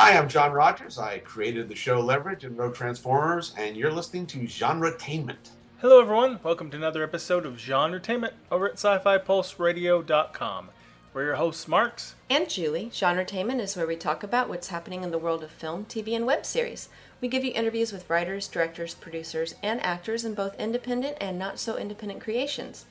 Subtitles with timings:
[0.00, 0.96] Hi, I'm John Rogers.
[0.96, 5.50] I created the show Leverage and wrote Transformers, and you're listening to Genretainment.
[5.80, 6.38] Hello, everyone.
[6.44, 10.68] Welcome to another episode of Genretainment over at SciFiPulseRadio.com.
[11.12, 12.14] We're your hosts, Marx.
[12.30, 12.90] And Julie.
[12.92, 16.24] Genretainment is where we talk about what's happening in the world of film, TV, and
[16.24, 16.90] web series.
[17.20, 21.58] We give you interviews with writers, directors, producers, and actors in both independent and not
[21.58, 22.86] so independent creations.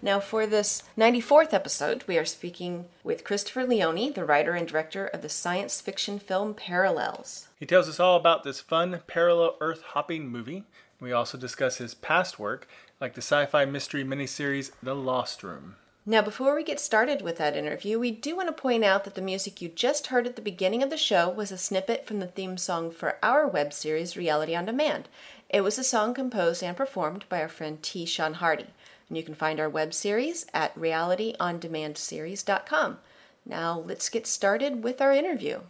[0.00, 5.06] Now, for this 94th episode, we are speaking with Christopher Leone, the writer and director
[5.06, 7.48] of the science fiction film Parallels.
[7.58, 10.62] He tells us all about this fun parallel Earth hopping movie.
[11.00, 12.68] We also discuss his past work,
[13.00, 15.74] like the sci fi mystery miniseries The Lost Room.
[16.06, 19.14] Now, before we get started with that interview, we do want to point out that
[19.14, 22.20] the music you just heard at the beginning of the show was a snippet from
[22.20, 25.08] the theme song for our web series, Reality on Demand.
[25.50, 28.06] It was a song composed and performed by our friend T.
[28.06, 28.68] Sean Hardy.
[29.08, 32.98] And you can find our web series at realityondemandseries.com.
[33.46, 35.60] Now, let's get started with our interview.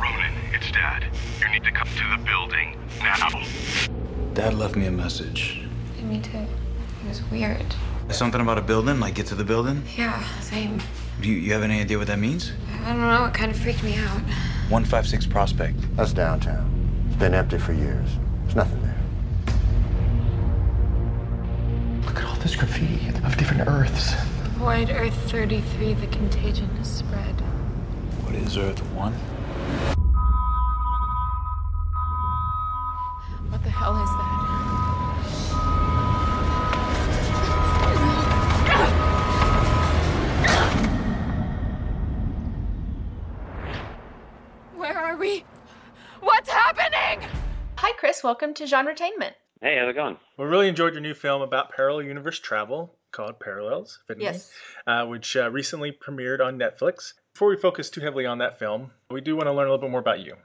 [0.00, 1.04] Ronan, it's Dad.
[1.40, 3.28] You need to come to the building now.
[4.32, 5.60] Dad left me a message.
[6.02, 6.38] Me too.
[6.38, 6.48] It
[7.08, 7.66] was weird.
[8.10, 9.82] Something about a building, like get to the building?
[9.96, 10.80] Yeah, same.
[11.20, 12.52] Do you, you have any idea what that means?
[12.84, 13.26] I don't know.
[13.26, 14.20] It kind of freaked me out.
[14.70, 15.76] 156 Prospect.
[15.96, 16.70] That's downtown.
[17.08, 18.08] It's been empty for years.
[18.44, 18.94] There's nothing there.
[22.38, 24.14] Look all this graffiti of different Earths.
[24.58, 27.34] Void Earth 33, the contagion has spread.
[28.22, 29.12] What is Earth 1?
[33.50, 34.38] What the hell is that?
[44.76, 45.44] Where are we?
[46.20, 47.28] What's happening?
[47.78, 48.22] Hi, Chris.
[48.22, 49.32] Welcome to Genretainment.
[49.60, 50.16] Hey, how's it going?
[50.36, 54.52] We really enjoyed your new film about parallel universe travel called Parallels, fittingly, Yes.
[54.86, 57.14] uh, which uh, recently premiered on Netflix.
[57.32, 59.78] Before we focus too heavily on that film, we do want to learn a little
[59.78, 60.36] bit more about you.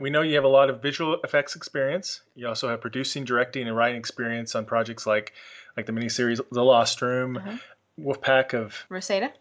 [0.00, 2.20] We know you have a lot of visual effects experience.
[2.34, 5.32] You also have producing, directing, and writing experience on projects like
[5.76, 7.40] like the miniseries The Lost Room,
[8.00, 9.32] Wolfpack of Reseda?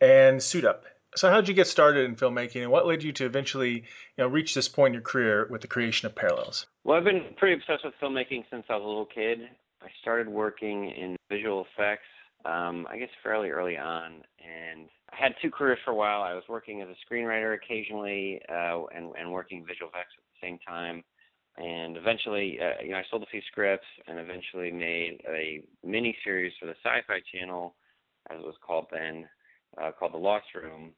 [0.00, 0.84] and Suit Up.
[1.16, 3.82] So how did you get started in filmmaking, and what led you to eventually, you
[4.18, 6.66] know, reach this point in your career with the creation of Parallels?
[6.82, 9.38] Well, I've been pretty obsessed with filmmaking since I was a little kid.
[9.80, 12.06] I started working in visual effects,
[12.44, 16.22] um, I guess, fairly early on, and I had two careers for a while.
[16.22, 20.46] I was working as a screenwriter occasionally, uh, and and working visual effects at the
[20.46, 21.04] same time.
[21.56, 26.16] And eventually, uh, you know, I sold a few scripts, and eventually made a mini
[26.24, 27.76] series for the Sci-Fi Channel,
[28.30, 29.28] as it was called then,
[29.80, 30.92] uh, called The Lost Room.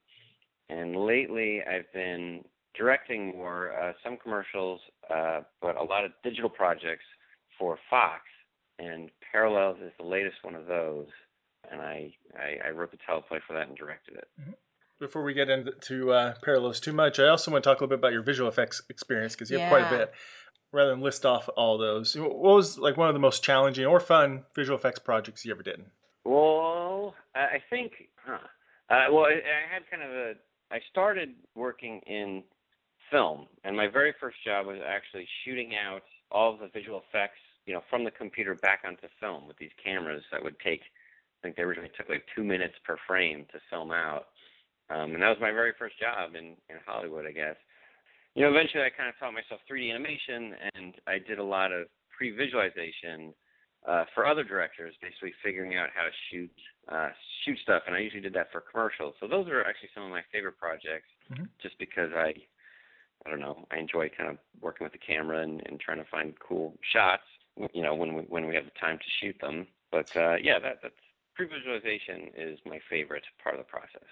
[0.68, 2.44] And lately, I've been
[2.76, 4.80] directing more, uh, some commercials,
[5.14, 7.04] uh, but a lot of digital projects
[7.58, 8.22] for Fox.
[8.78, 11.06] And Parallels is the latest one of those.
[11.70, 14.28] And I, I, I wrote the teleplay for that and directed it.
[15.00, 17.96] Before we get into uh, Parallels too much, I also want to talk a little
[17.96, 20.12] bit about your visual effects experience because you have quite a bit.
[20.72, 24.00] Rather than list off all those, what was like one of the most challenging or
[24.00, 25.84] fun visual effects projects you ever did?
[26.24, 27.92] Well, I I think,
[28.24, 28.38] huh.
[28.90, 30.34] Uh, well, I, I had kind of a.
[30.70, 32.42] I started working in
[33.10, 37.38] film, and my very first job was actually shooting out all of the visual effects,
[37.66, 40.80] you know, from the computer back onto film with these cameras that would take.
[40.82, 44.26] I think they originally took like two minutes per frame to film out,
[44.90, 47.56] um, and that was my very first job in in Hollywood, I guess.
[48.34, 51.72] You know, eventually I kind of taught myself 3D animation, and I did a lot
[51.72, 53.32] of pre-visualization
[53.86, 56.50] uh, for other directors, basically figuring out how to shoot
[56.88, 57.08] uh,
[57.44, 59.14] shoot stuff, and I usually did that for commercials.
[59.20, 61.48] So those are actually some of my favorite projects, Mhm.
[61.60, 62.34] just because I,
[63.24, 66.04] I don't know, I enjoy kind of working with the camera and, and trying to
[66.04, 67.24] find cool shots.
[67.72, 69.66] You know, when we when we have the time to shoot them.
[69.90, 70.94] But uh, yeah, that that's
[71.34, 74.06] pre-visualization is my favorite part of the process.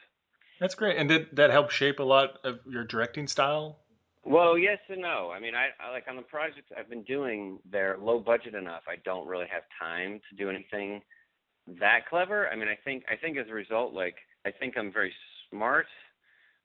[0.61, 0.97] That's great.
[0.97, 3.81] And did that help shape a lot of your directing style?
[4.25, 5.31] Well, yes and no.
[5.31, 8.83] I mean, I, I like on the projects I've been doing, they're low budget enough.
[8.89, 11.03] I don't really have time to do anything
[11.81, 12.49] that clever.
[12.49, 14.17] I mean, I think I think as a result, like
[14.47, 15.13] I think I'm very
[15.51, 15.87] smart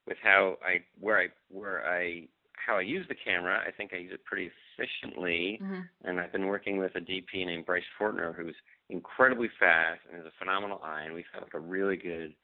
[0.06, 2.28] with how I where I where I
[2.66, 3.60] how I use the camera.
[3.66, 5.58] I think I use it pretty efficiently,
[6.04, 8.54] and I've been working with a DP named Bryce Fortner, who's
[8.90, 12.34] incredibly fast and has a phenomenal eye, and we've had like a really good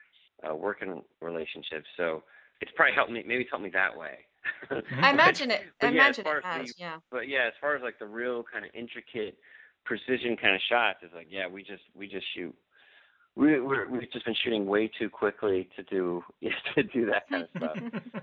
[0.49, 1.85] uh, working relationship.
[1.97, 2.23] So
[2.61, 3.23] it's probably helped me.
[3.27, 4.19] Maybe it's helped me that way.
[5.01, 5.63] I imagine it.
[5.83, 6.97] I yeah, imagine it has, the- yeah.
[7.11, 9.37] But yeah, as far as like the real kind of intricate
[9.87, 12.55] precision kind of shots, is like yeah, we just we just shoot.
[13.35, 16.23] We we're, we've just been shooting way too quickly to do
[16.75, 18.03] to do that kind of stuff.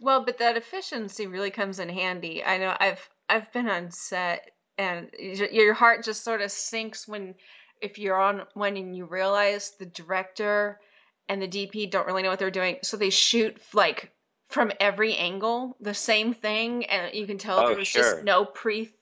[0.00, 2.44] Well, but that efficiency really comes in handy.
[2.44, 7.36] I know I've I've been on set and your heart just sort of sinks when
[7.80, 10.80] if you're on one and you realize the director
[11.28, 14.12] and the DP don't really know what they're doing, so they shoot like
[14.48, 18.02] from every angle, the same thing, and you can tell Oh, there was sure.
[18.02, 18.92] just no pre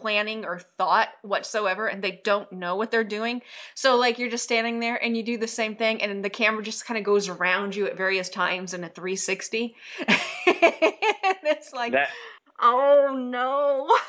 [0.00, 3.42] planning or thought whatsoever and they don't know what they're doing.
[3.74, 6.62] So like you're just standing there and you do the same thing and the camera
[6.62, 9.76] just kind of goes around you at various times in a 360.
[10.00, 10.16] and
[10.46, 12.08] it's like That
[12.60, 13.96] oh no.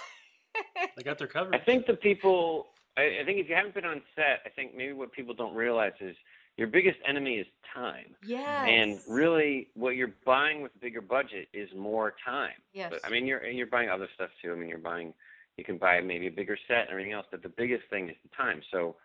[0.98, 1.56] They got their covered.
[1.56, 2.68] I think the people.
[2.98, 5.56] I, I think if you haven't been on set, I think maybe what people don't
[5.56, 6.16] realize is
[6.58, 8.16] your biggest enemy is time.
[8.26, 8.68] yes.
[8.70, 12.54] And really, what you're buying with a bigger budget is more time.
[12.74, 12.90] yes.
[12.92, 14.52] But I mean, you're you're buying other stuff too.
[14.52, 15.14] I mean, you're buying.
[15.57, 18.15] You can buy maybe a bigger set and everything else, but the biggest thing is
[18.24, 18.62] the time.
[18.71, 18.95] So,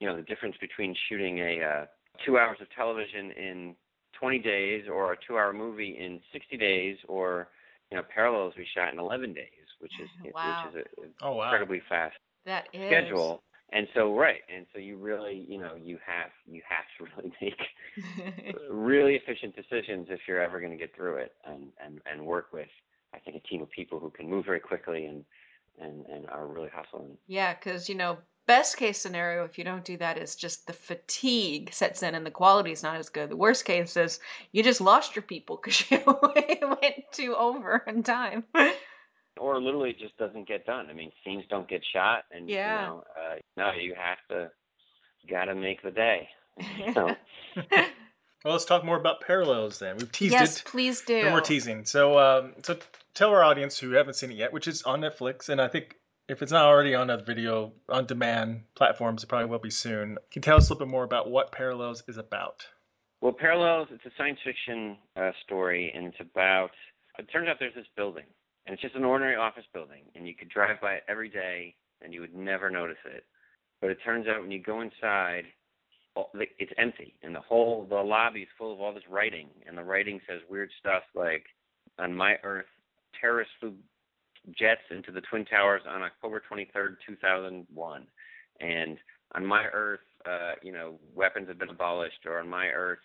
[0.00, 1.84] you know, the difference between shooting a uh,
[2.24, 3.76] two hours of television in
[4.18, 7.48] 20 days or a two-hour movie in 60 days, or
[7.90, 10.40] you know, parallels we shot in 11 days, which is Wow.
[10.64, 11.44] which is a, Oh wow.
[11.44, 13.42] incredibly fast that is schedule.
[13.72, 17.34] And so, right, and so you really, you know, you have you have to really
[17.42, 22.24] make really efficient decisions if you're ever going to get through it, and and and
[22.24, 22.68] work with,
[23.14, 25.24] I think, a team of people who can move very quickly and
[25.80, 27.16] and and are really hustling.
[27.26, 30.72] Yeah, because you know, best case scenario if you don't do that is just the
[30.72, 33.28] fatigue sets in and the quality is not as good.
[33.30, 34.20] The worst case is
[34.52, 38.44] you just lost your people because you went too over in time.
[39.38, 40.86] Or literally it just doesn't get done.
[40.88, 42.80] I mean, scenes don't get shot, and Yeah.
[42.80, 44.50] you know, uh, no, you have to,
[45.28, 46.28] got to make the day.
[46.96, 47.14] Know?
[48.46, 49.96] Well, let's talk more about parallels then.
[49.96, 50.62] We've teased yes, it.
[50.64, 51.20] Yes, please do.
[51.24, 51.84] No more teasing.
[51.84, 52.76] So, um, so
[53.12, 55.96] tell our audience who haven't seen it yet, which is on Netflix, and I think
[56.28, 60.14] if it's not already on a video on demand platforms, it probably will be soon.
[60.30, 62.64] Can you tell us a little bit more about what Parallels is about?
[63.20, 66.70] Well, Parallels, it's a science fiction uh, story, and it's about.
[67.18, 68.26] It turns out there's this building,
[68.64, 71.74] and it's just an ordinary office building, and you could drive by it every day,
[72.00, 73.24] and you would never notice it.
[73.80, 75.65] But it turns out when you go inside, all- the-
[76.58, 79.84] it's empty, and the whole the lobby is full of all this writing, and the
[79.84, 81.46] writing says weird stuff like,
[81.98, 82.66] "On my Earth,
[83.20, 83.74] terrorists flew
[84.52, 88.06] jets into the twin towers on October 23rd, 2001,"
[88.60, 88.98] and
[89.34, 93.04] on my Earth, uh, you know, weapons have been abolished, or on my Earth,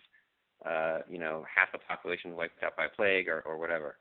[0.64, 3.96] uh, you know, half the population wiped out by plague, or, or whatever.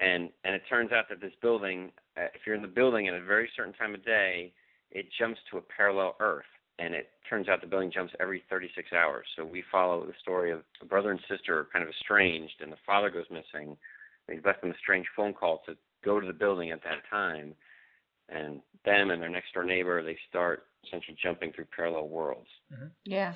[0.00, 3.14] And and it turns out that this building, uh, if you're in the building at
[3.14, 4.52] a very certain time of day,
[4.90, 6.50] it jumps to a parallel Earth,
[6.80, 9.26] and it turns out the building jumps every 36 hours.
[9.36, 12.72] So we follow the story of a brother and sister are kind of estranged, and
[12.72, 13.76] the father goes missing.
[14.26, 17.54] They left them a strange phone call to go to the building at that time,
[18.28, 22.48] and them and their next door neighbor they start essentially jumping through parallel worlds.
[23.04, 23.34] yeah.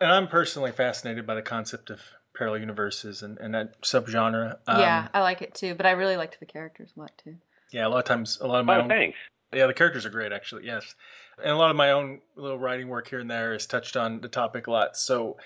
[0.00, 2.00] And I'm personally fascinated by the concept of
[2.36, 4.56] parallel universes and, and that subgenre.
[4.66, 7.36] Um, yeah, I like it too, but I really liked the characters a lot too.
[7.70, 8.88] Yeah, a lot of times, a lot of my Oh, own.
[8.88, 9.16] thanks.
[9.52, 10.66] Yeah, the characters are great, actually.
[10.66, 10.94] Yes,
[11.42, 14.20] and a lot of my own little writing work here and there has touched on
[14.20, 14.96] the topic a lot.
[14.96, 15.36] So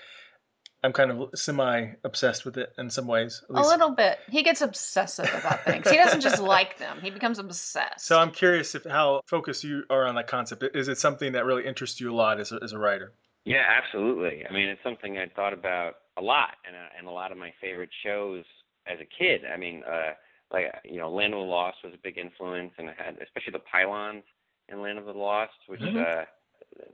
[0.83, 3.43] I'm kind of semi obsessed with it in some ways.
[3.49, 4.19] A little bit.
[4.29, 5.89] He gets obsessive about things.
[5.89, 6.99] He doesn't just like them.
[7.01, 8.05] He becomes obsessed.
[8.05, 10.63] So I'm curious if how focused you are on that concept.
[10.75, 13.13] Is it something that really interests you a lot as a, as a writer?
[13.43, 14.45] Yeah, absolutely.
[14.49, 17.37] I mean, it's something I thought about a lot, and uh, and a lot of
[17.37, 18.43] my favorite shows
[18.87, 19.41] as a kid.
[19.51, 20.13] I mean, uh,
[20.51, 23.53] like you know, Land of the Lost was a big influence, and I had especially
[23.53, 24.23] the pylons
[24.71, 25.95] in Land of the Lost, which Mhm.
[25.97, 26.25] uh,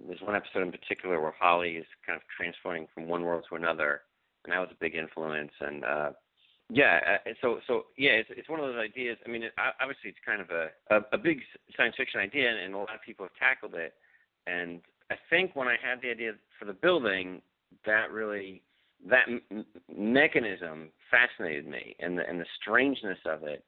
[0.08, 3.56] there's one episode in particular where Holly is kind of transforming from one world to
[3.56, 4.04] another,
[4.44, 5.52] and that was a big influence.
[5.60, 6.12] And uh,
[6.70, 9.18] yeah, uh, so so yeah, it's it's one of those ideas.
[9.26, 11.42] I mean, it, obviously it's kind of a, a a big
[11.76, 13.94] science fiction idea, and a lot of people have tackled it.
[14.48, 17.42] And I think when I had the idea for the building,
[17.86, 18.62] that really
[19.08, 19.66] that m- m-
[19.96, 23.64] mechanism fascinated me, and the and the strangeness of it,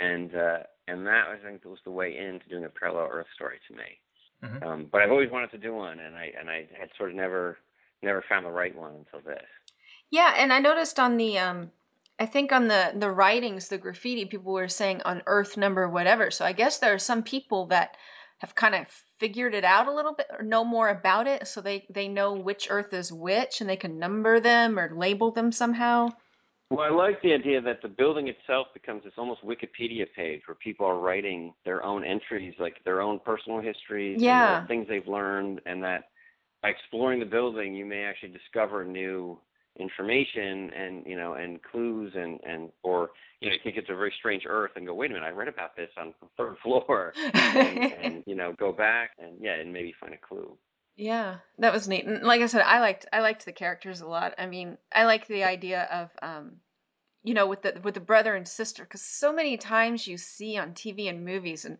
[0.00, 0.58] and uh,
[0.92, 4.00] and that I think was the way into doing a parallel Earth story to me.
[4.42, 4.62] Mhm.
[4.62, 7.16] Um, but I've always wanted to do one, and I and I had sort of
[7.16, 7.58] never
[8.02, 9.46] never found the right one until this.
[10.10, 11.72] Yeah, and I noticed on the um
[12.18, 16.30] I think on the the writings, the graffiti, people were saying on Earth number whatever.
[16.30, 17.96] So I guess there are some people that
[18.38, 21.60] have kind of figured it out a little bit or know more about it, so
[21.60, 25.52] they they know which Earth is which, and they can number them or label them
[25.52, 26.10] somehow.
[26.72, 30.54] Well, I like the idea that the building itself becomes this almost Wikipedia page where
[30.54, 34.64] people are writing their own entries, like their own personal histories, Yeah.
[34.66, 36.08] things they've learned, and that
[36.62, 39.38] by exploring the building, you may actually discover new
[39.78, 43.10] information and you know and clues and and or
[43.40, 45.30] you know you think it's a very strange Earth and go, wait a minute, I
[45.30, 49.56] read about this on the third floor, and, and you know go back and yeah,
[49.56, 50.56] and maybe find a clue.
[50.96, 52.06] Yeah, that was neat.
[52.06, 54.34] And like I said, I liked I liked the characters a lot.
[54.38, 56.60] I mean, I liked the idea of um
[57.22, 60.58] you know with the with the brother and sister cuz so many times you see
[60.58, 61.78] on TV and movies and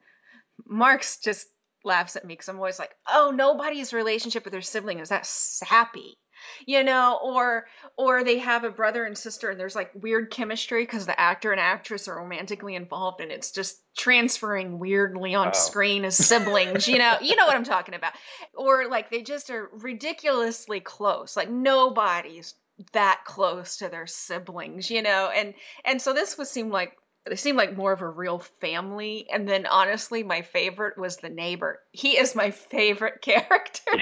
[0.67, 1.49] Marx just
[1.85, 5.27] laughs at me cuz I'm always like, "Oh, nobody's relationship with their sibling is that
[5.27, 6.19] sappy."
[6.67, 10.83] You know, or or they have a brother and sister and there's like weird chemistry
[10.85, 15.53] because the actor and actress are romantically involved and it's just transferring weirdly on Oh.
[15.53, 18.13] screen as siblings, you know, you know what I'm talking about.
[18.55, 21.37] Or like they just are ridiculously close.
[21.37, 22.55] Like nobody's
[22.93, 27.37] that close to their siblings, you know, and and so this would seem like they
[27.37, 29.29] seemed like more of a real family.
[29.33, 31.79] And then honestly, my favorite was the neighbor.
[31.93, 33.93] He is my favorite character.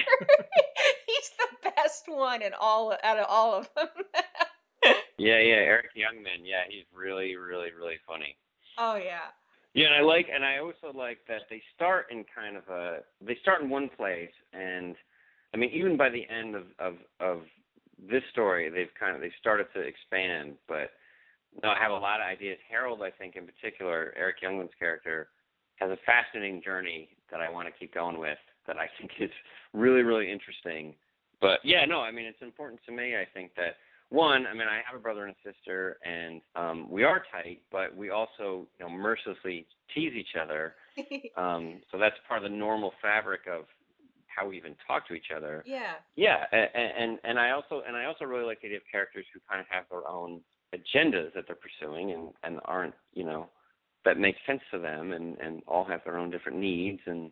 [1.91, 3.87] Best one in all out of all of them.
[5.17, 6.41] Yeah, yeah, Eric Jungmann.
[6.43, 8.35] Yeah, he's really, really, really funny.
[8.79, 9.29] oh yeah.
[9.75, 12.99] Yeah, and I like, and I also like that they start in kind of a,
[13.23, 14.95] they start in one place, and
[15.53, 17.41] I mean, even by the end of of of
[18.09, 20.55] this story, they've kind of they've started to expand.
[20.67, 20.89] But
[21.61, 22.57] no, I have a lot of ideas.
[22.67, 25.27] Harold, I think, in particular, Eric Jungmann's character,
[25.75, 28.39] has a fascinating journey that I want to keep going with.
[28.65, 29.29] That I think is
[29.73, 30.95] really, really interesting.
[31.41, 33.15] But yeah, no, I mean, it's important to me.
[33.15, 33.75] I think that
[34.09, 37.61] one, I mean, I have a brother and a sister, and um, we are tight,
[37.71, 40.75] but we also, you know, mercilessly tease each other.
[41.37, 43.63] Um, so that's part of the normal fabric of
[44.27, 45.63] how we even talk to each other.
[45.65, 45.93] yeah.
[46.15, 49.25] Yeah, and and, and I also and I also really like the idea of characters
[49.33, 50.41] who kind of have their own
[50.75, 53.47] agendas that they're pursuing and and aren't, you know,
[54.03, 57.31] that make sense to them and and all have their own different needs and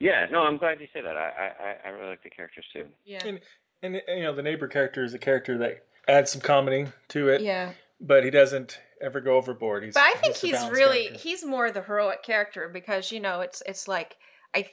[0.00, 1.16] yeah, no, I'm glad you say that.
[1.16, 1.52] I
[1.84, 2.86] I I really like the characters too.
[3.04, 3.24] Yeah.
[3.24, 3.40] And,
[3.82, 7.40] and you know, the neighbor character is a character that adds some comedy to it,
[7.42, 7.72] Yeah.
[8.00, 9.84] but he doesn't ever go overboard.
[9.84, 11.20] He's, But I think a he's really character.
[11.28, 14.16] he's more the heroic character because you know it's it's like
[14.54, 14.68] I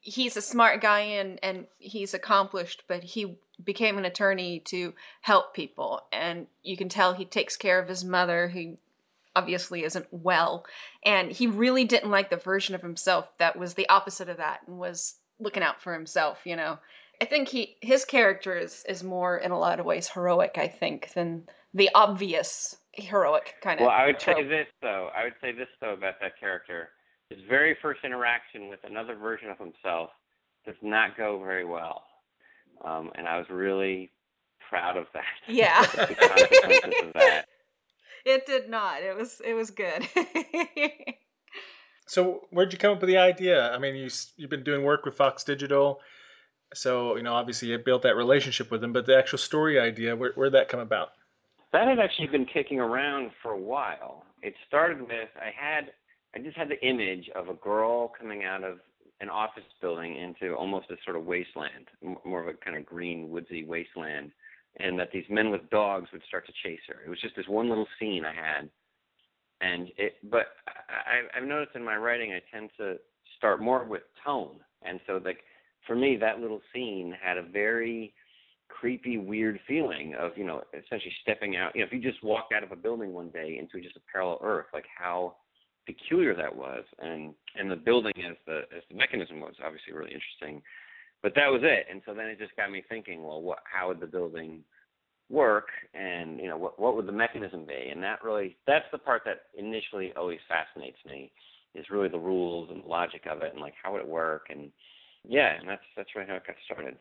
[0.00, 5.52] he's a smart guy and and he's accomplished but he became an attorney to help
[5.54, 8.76] people and you can tell he takes care of his mother who
[9.36, 10.64] obviously isn't well
[11.04, 14.60] and he really didn't like the version of himself that was the opposite of that
[14.66, 16.78] and was looking out for himself you know
[17.20, 20.66] i think he his character is is more in a lot of ways heroic i
[20.66, 25.10] think than the obvious heroic kind of Well, I would say this though.
[25.16, 26.90] I would say this though about that character.
[27.30, 30.10] His very first interaction with another version of himself
[30.64, 32.04] does not go very well,
[32.84, 34.10] um, and I was really
[34.68, 35.24] proud of that.
[35.48, 35.82] Yeah.
[35.82, 37.46] the consequences of that.
[38.26, 39.02] It did not.
[39.02, 40.06] It was it was good.
[42.06, 43.70] So where'd you come up with the idea?
[43.72, 46.00] I mean, you you've been doing work with Fox Digital,
[46.72, 48.92] so you know obviously you built that relationship with them.
[48.92, 51.10] But the actual story idea, where where'd that come about?
[51.72, 54.24] That had actually been kicking around for a while.
[54.40, 55.92] It started with I had
[56.34, 58.78] I just had the image of a girl coming out of
[59.20, 61.88] an office building into almost a sort of wasteland,
[62.24, 64.30] more of a kind of green woodsy wasteland,
[64.78, 66.96] and that these men with dogs would start to chase her.
[67.04, 68.70] It was just this one little scene I had,
[69.60, 70.16] and it.
[70.30, 72.96] But I, I've noticed in my writing I tend to
[73.36, 75.38] start more with tone, and so like
[75.86, 78.12] for me that little scene had a very
[78.68, 81.74] creepy, weird feeling of, you know, essentially stepping out.
[81.74, 84.00] You know, if you just walked out of a building one day into just a
[84.12, 85.36] parallel Earth, like how
[85.86, 90.12] peculiar that was, and and the building as the as the mechanism was obviously really
[90.12, 90.62] interesting.
[91.22, 93.88] But that was it, and so then it just got me thinking, well, what, how
[93.88, 94.62] would the building
[95.28, 97.90] work, and you know, what what would the mechanism be?
[97.90, 101.32] And that really, that's the part that initially always fascinates me,
[101.74, 104.46] is really the rules and the logic of it, and like how would it work,
[104.50, 104.70] and
[105.26, 106.96] yeah, and that's that's really how it got started.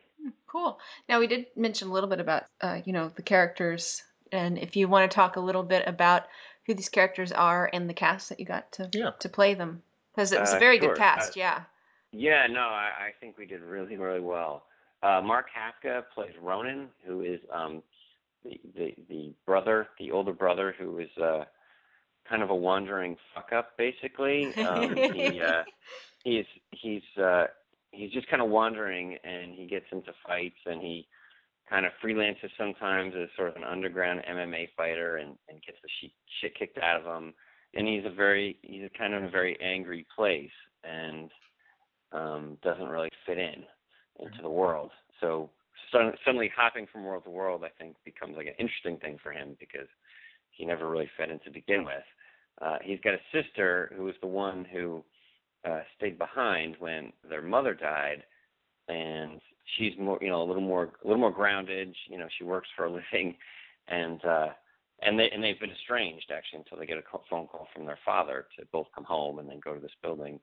[0.48, 0.80] cool.
[1.08, 4.76] Now we did mention a little bit about uh, you know the characters, and if
[4.76, 6.24] you want to talk a little bit about
[6.66, 9.12] who these characters are and the cast that you got to Yeah.
[9.20, 10.90] to play them, because it was a Uh, very sure.
[10.90, 11.38] good cast.
[11.38, 11.62] Uh, yeah.
[12.12, 14.64] Yeah, no, I, I think we did really, really well.
[15.04, 17.84] Uh, Mark Hapka plays Ronan, who is um,
[18.44, 21.44] the, the the brother, the older brother, who is uh,
[22.28, 24.54] kind of a wandering fuck up, basically.
[24.56, 25.64] Um, he uh,
[26.24, 27.46] he's he's uh,
[27.92, 31.08] he's just kind of wandering, and he gets into fights, and he
[31.70, 35.90] kind of freelances sometimes as sort of an underground MMA fighter, and and gets the
[36.02, 37.34] shit, shit kicked out of him.
[37.74, 40.50] And he's a very he's kind of in a very angry place,
[40.84, 41.30] and
[42.16, 43.64] um, doesn't really fit in
[44.20, 44.92] into the world.
[45.20, 45.50] So
[45.92, 49.32] sudden, suddenly hopping from world to world, I think, becomes like an interesting thing for
[49.32, 49.88] him because
[50.52, 52.04] he never really fit in to begin with.
[52.62, 55.04] Uh, he's got a sister who was the one who
[55.68, 58.24] uh, stayed behind when their mother died,
[58.88, 59.42] and
[59.78, 61.94] she's more, you know, a little more, a little more grounded.
[62.08, 63.36] You know, she works for a living,
[63.90, 64.48] and uh,
[65.02, 68.00] and they and they've been estranged actually until they get a phone call from their
[68.06, 70.40] father to both come home and then go to this building.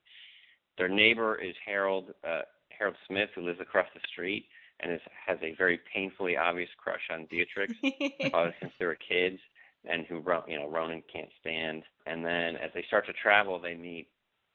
[0.78, 2.42] Their neighbor is Harold uh,
[2.76, 4.46] Harold Smith, who lives across the street
[4.80, 7.72] and is, has a very painfully obvious crush on Beatrix
[8.34, 9.38] uh, since they were kids,
[9.84, 11.82] and who you know Ronan can't stand.
[12.06, 14.08] And then as they start to travel, they meet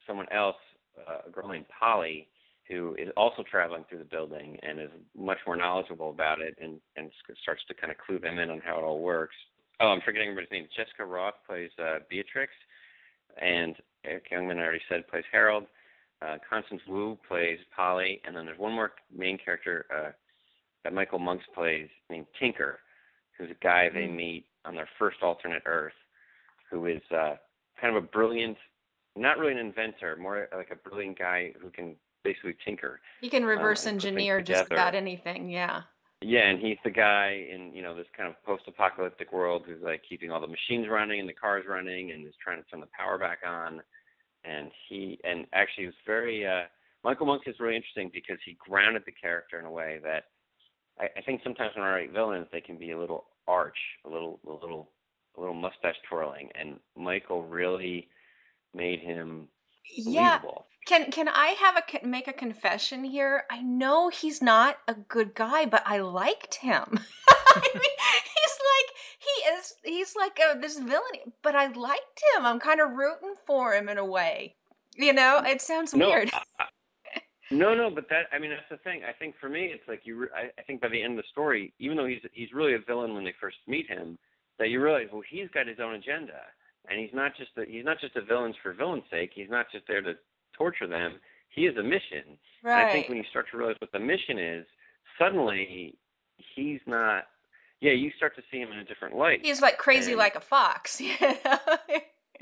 [0.06, 0.56] someone else,
[1.08, 2.28] uh, a girl named Polly,
[2.68, 6.80] who is also traveling through the building and is much more knowledgeable about it and
[6.96, 7.10] and
[7.42, 9.34] starts to kind of clue them in on how it all works.
[9.80, 10.68] Oh, I'm forgetting everybody's name.
[10.76, 12.52] Jessica Rothe plays uh, Beatrix,
[13.40, 15.64] and Eric Jungmann I already said plays Harold.
[16.20, 20.10] Uh, Constance Wu plays Polly, and then there's one more main character uh,
[20.84, 22.80] that Michael Monks plays named Tinker,
[23.36, 25.92] who's a guy they meet on their first alternate Earth,
[26.70, 27.36] who is uh,
[27.80, 28.56] kind of a brilliant,
[29.14, 31.94] not really an inventor, more like a brilliant guy who can
[32.24, 33.00] basically tinker.
[33.20, 35.48] He can reverse um, things engineer just about anything.
[35.48, 35.82] Yeah.
[36.20, 40.02] Yeah, and he's the guy in you know this kind of post-apocalyptic world who's like
[40.08, 42.88] keeping all the machines running and the cars running and is trying to turn the
[42.98, 43.80] power back on.
[44.48, 46.62] And he and actually was very uh,
[47.04, 50.24] Michael Monk is really interesting because he grounded the character in a way that
[50.98, 54.08] I, I think sometimes when I write villains they can be a little arch, a
[54.08, 54.90] little a little
[55.36, 58.08] a little mustache twirling, and Michael really
[58.74, 59.48] made him
[59.96, 60.38] Yeah.
[60.38, 60.66] believable.
[60.86, 63.44] Can can I have a make a confession here?
[63.50, 66.98] I know he's not a good guy, but I liked him.
[67.28, 68.37] I mean,
[69.18, 72.46] he is he's like a, this villain, but I liked him.
[72.46, 74.54] I'm kind of rooting for him in a way.
[74.96, 76.30] You know, it sounds No, weird.
[76.32, 77.20] I- I-
[77.50, 79.02] no, no, but that I mean that's the thing.
[79.08, 80.28] I think for me, it's like you.
[80.36, 82.78] I, I think by the end of the story, even though he's he's really a
[82.78, 84.18] villain when they first meet him,
[84.58, 86.40] that you realize well he's got his own agenda,
[86.90, 89.30] and he's not just a, he's not just a villain for villain's sake.
[89.34, 90.12] He's not just there to
[90.52, 91.14] torture them.
[91.48, 92.36] He has a mission.
[92.64, 94.66] And I think when you start to realize what the mission is,
[95.18, 95.96] suddenly
[96.54, 97.24] he's not.
[97.80, 99.40] Yeah, you start to see him in a different light.
[99.44, 101.58] He's like crazy And- like a fox, you know?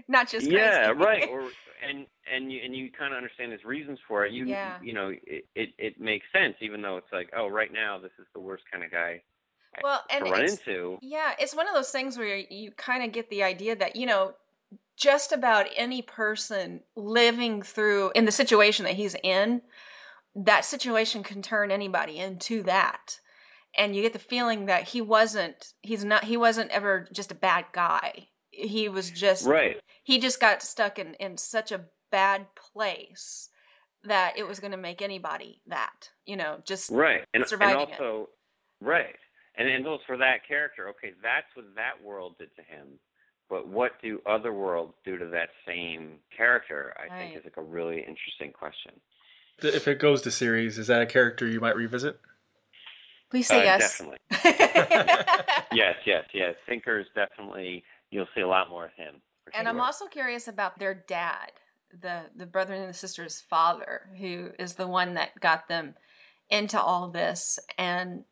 [0.09, 0.57] not just crazy.
[0.57, 1.29] yeah, right.
[1.31, 1.49] Or
[1.87, 4.33] and and you and you kind of understand his reasons for it.
[4.33, 4.79] You Yeah.
[4.83, 8.13] you know it, it it makes sense, even though it's like oh right now this
[8.19, 9.23] is the worst kind of guy
[9.83, 10.99] well, and to run into.
[11.03, 14.07] Yeah, it's one of those things where you kind of get the idea that, you
[14.07, 14.33] know,
[14.97, 19.61] just about any person living through in the situation that he's in,
[20.37, 23.21] that situation can turn anybody into that.
[23.77, 27.35] And you get the feeling that he wasn't he's not he wasn't ever just a
[27.35, 28.29] bad guy.
[28.51, 29.81] He was just Right.
[30.03, 33.51] he just got stuck in in such a bad place
[34.05, 37.25] that it was going to make anybody that, you know, just Right.
[37.35, 38.01] And and surviving it.
[38.01, 38.29] also
[38.81, 39.17] right.
[39.57, 42.99] And and those for that character, okay, that's what that world did to him.
[43.49, 46.95] But what do other worlds do to that same character?
[46.97, 47.29] I Right.
[47.29, 48.93] think is like a really interesting question.
[49.63, 52.21] If it goes to series, is that a character you might revisit?
[53.31, 53.99] Please say Uh, yes.
[53.99, 54.19] Definitely.
[55.73, 56.55] yes, yes, yes.
[56.69, 59.21] Tinker's definitely you'll see a lot more of him.
[59.55, 61.53] And I'm also curious about their dad,
[62.01, 65.95] the the brother and the sister's father, who is the one that got them
[66.51, 67.59] into all this.
[67.79, 68.25] And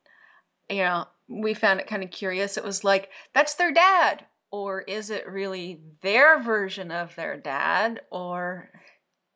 [0.68, 2.56] you know, we found it kind of curious.
[2.56, 8.00] It was like that's their dad, or is it really their version of their dad,
[8.10, 8.70] or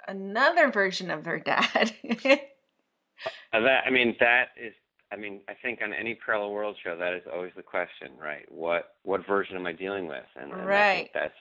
[0.06, 1.92] another version of their dad?
[3.52, 4.74] Uh, that I mean that is
[5.12, 8.50] I mean I think on any parallel world show that is always the question, right?
[8.50, 10.24] What what version am I dealing with?
[10.36, 10.96] And, and I Right.
[10.96, 11.34] think that's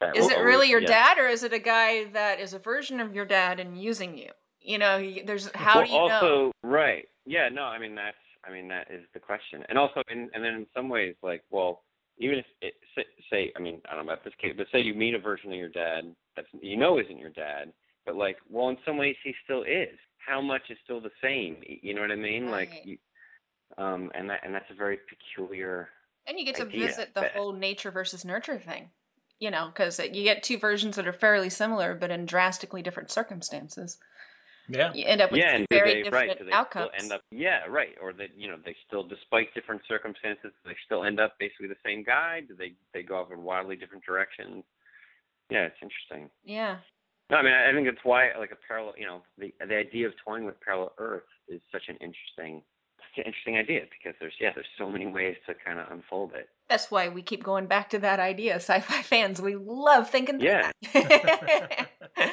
[0.00, 1.14] that is it always- really your yeah.
[1.14, 4.16] dad, or is it a guy that is a version of your dad and using
[4.16, 4.30] you?
[4.60, 6.52] You know, there's how well, do you also, know?
[6.62, 7.08] right?
[7.26, 10.44] Yeah, no, I mean that's I mean that is the question, and also, in, and
[10.44, 11.82] then in some ways, like, well,
[12.18, 14.80] even if it, say, say, I mean, I don't know about this case, but say
[14.80, 17.72] you meet a version of your dad that you know isn't your dad,
[18.06, 19.96] but like, well, in some ways he still is.
[20.18, 21.56] How much is still the same?
[21.64, 22.50] You know what I mean?
[22.50, 22.98] Like, you,
[23.76, 25.88] um, and that and that's a very peculiar.
[26.26, 28.90] And you get to idea, visit the but- whole nature versus nurture thing,
[29.38, 33.10] you know, because you get two versions that are fairly similar but in drastically different
[33.10, 33.98] circumstances.
[34.70, 34.92] Yeah.
[34.92, 36.46] You end up with yeah, two and very they different right?
[36.46, 36.90] They outcomes.
[36.98, 37.22] end up?
[37.30, 37.94] Yeah, right.
[38.02, 41.80] Or that you know, they still, despite different circumstances, they still end up basically the
[41.84, 42.42] same guy.
[42.46, 44.64] Do they they go off in wildly different directions?
[45.50, 46.28] Yeah, it's interesting.
[46.44, 46.76] yeah.
[47.30, 49.76] No, I mean, I I think that's why, like a parallel, you know, the the
[49.76, 52.64] idea of toying with parallel Earth is such an interesting, such
[53.18, 56.48] an interesting idea because there's yeah, there's so many ways to kind of unfold it.
[56.68, 58.56] That's why we keep going back to that idea.
[58.56, 60.70] Sci-fi fans, we love thinking Yeah.
[60.92, 61.88] that.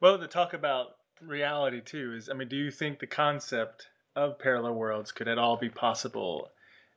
[0.00, 4.38] Well, to talk about reality too is, I mean, do you think the concept of
[4.38, 6.50] parallel worlds could at all be possible,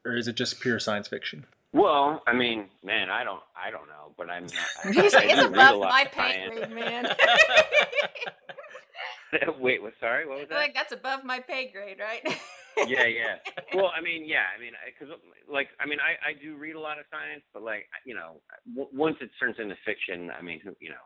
[0.06, 1.46] or is it just pure science fiction?
[1.74, 4.46] Well, I mean, man, I don't, I don't know, but I'm.
[4.86, 7.06] I, He's like, I it's do a above my of pay grade, man.
[9.60, 9.94] Wait, what?
[10.00, 10.56] Sorry, what was that?
[10.56, 12.22] like that's above my pay grade, right?
[12.88, 13.36] yeah, yeah.
[13.74, 15.16] Well, I mean, yeah, I mean, because
[15.50, 18.42] like, I mean, I I do read a lot of science, but like, you know,
[18.76, 21.06] w- once it turns into fiction, I mean, who, you know,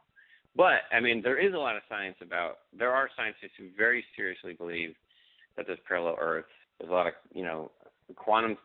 [0.55, 2.59] but I mean, there is a lot of science about.
[2.77, 4.95] There are scientists who very seriously believe
[5.57, 6.47] that there's parallel Earths.
[6.79, 7.71] There's a lot of, you know,
[8.15, 8.57] quantum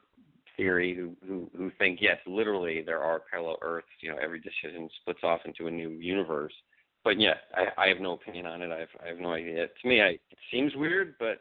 [0.57, 3.89] theory who who who think yes, literally there are parallel Earths.
[4.01, 6.55] You know, every decision splits off into a new universe.
[7.05, 8.71] But yeah, I, I have no opinion on it.
[8.71, 9.67] I have, I have no idea.
[9.69, 11.39] To me, I, it seems weird, but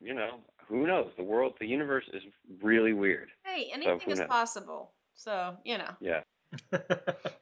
[0.00, 1.10] you know, who knows?
[1.16, 2.22] The world, the universe is
[2.62, 3.28] really weird.
[3.44, 4.28] Hey, So anything who is knows?
[4.28, 4.92] possible.
[5.14, 6.20] So, you know, Yeah.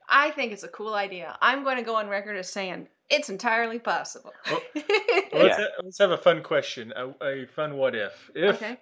[0.08, 1.36] I think it's a cool idea.
[1.40, 4.32] I'm going to go on record as saying it's entirely possible.
[4.50, 4.88] Well, let's,
[5.32, 5.56] Yeah.
[5.56, 8.30] ha- let's have a fun question, a, a fun what if.
[8.34, 8.78] If okay.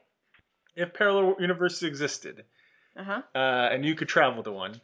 [0.76, 2.44] if parallel universes existed
[2.96, 3.22] Uh huh.
[3.34, 3.38] uh,
[3.72, 4.80] and you could travel to one,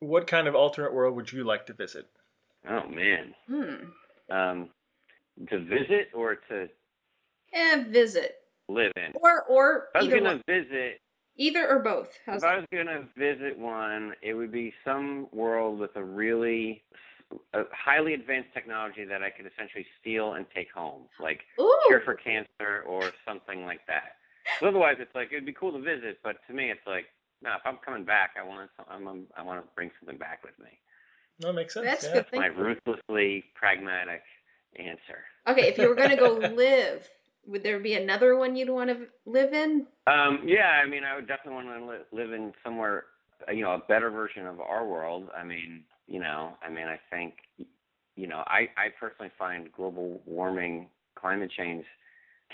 [0.00, 2.06] what kind of alternate world would you like to visit?
[2.68, 3.34] Oh man.
[3.48, 4.34] Hmm.
[4.34, 4.68] Um,
[5.48, 6.68] to visit or to
[7.54, 8.36] Eh, visit
[8.68, 9.12] live in.
[9.14, 10.42] or or I was either gonna one.
[10.46, 11.00] visit.
[11.36, 12.16] Either or both.
[12.26, 16.82] How's If I was gonna visit one, it would be some world with a really
[17.54, 21.78] a highly advanced technology that I could essentially steal and take home, like Ooh.
[21.86, 24.16] cure for cancer or something like that.
[24.62, 27.06] otherwise, it's like it'd be cool to visit, but to me, it's like,
[27.42, 27.54] no.
[27.54, 30.44] If I'm coming back, I want some, I'm, I'm, I want to bring something back
[30.44, 30.78] with me.
[31.40, 31.86] That makes sense.
[31.86, 32.12] That's yeah.
[32.12, 32.26] good.
[32.34, 32.64] My Thank you.
[32.64, 34.22] ruthlessly pragmatic
[34.76, 35.24] answer.
[35.48, 37.08] Okay, if you were going to go live,
[37.46, 39.86] would there be another one you'd want to live in?
[40.06, 43.04] Um, yeah, I mean, I would definitely want to li- live in somewhere,
[43.48, 45.28] uh, you know, a better version of our world.
[45.36, 47.34] I mean, you know, I mean, I think,
[48.16, 51.84] you know, I, I personally find global warming, climate change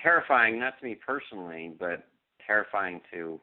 [0.02, 2.06] terrifying, not to me personally, but
[2.46, 3.40] terrifying to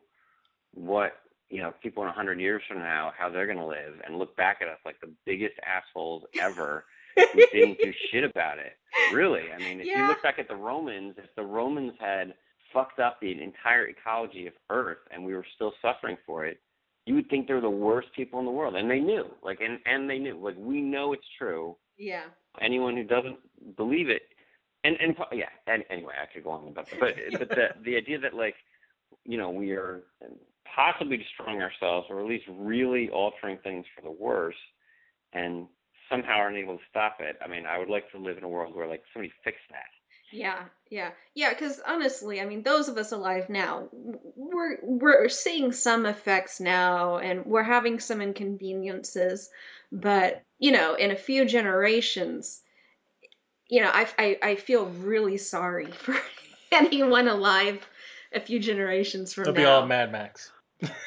[0.73, 1.13] what,
[1.49, 4.17] you know, people in a 100 years from now, how they're going to live and
[4.17, 8.73] look back at us like the biggest assholes ever who didn't do shit about it.
[9.13, 9.43] Really.
[9.53, 12.33] I mean, if you look back at the Romans, if the Romans had
[12.73, 16.59] fucked up the entire ecology of Earth and we were still suffering for it,
[17.05, 18.75] you would think they're the worst people in the world.
[18.75, 19.25] And they knew.
[19.43, 20.39] Like and, and they knew.
[20.43, 21.75] Like we know it's true.
[21.97, 22.23] Yeah.
[22.61, 23.37] Anyone who doesn't
[23.77, 24.23] believe it
[24.85, 26.99] and and yeah, and anyway, I could go on about that.
[26.99, 28.55] But but the the idea that like,
[29.23, 30.03] you know, we are
[30.75, 34.55] possibly destroying ourselves or at least really altering things for the worse
[35.33, 35.67] and
[36.09, 37.37] somehow are unable to stop it.
[37.43, 39.85] I mean, I would like to live in a world where like somebody fixed that.
[40.31, 41.53] Yeah, yeah, yeah.
[41.53, 47.17] Because honestly, I mean, those of us alive now, we're we're seeing some effects now,
[47.17, 49.49] and we're having some inconveniences.
[49.91, 52.61] But you know, in a few generations,
[53.69, 56.15] you know, I I, I feel really sorry for
[56.71, 57.87] anyone alive
[58.33, 59.51] a few generations from now.
[59.51, 60.51] They'll be all Mad Max.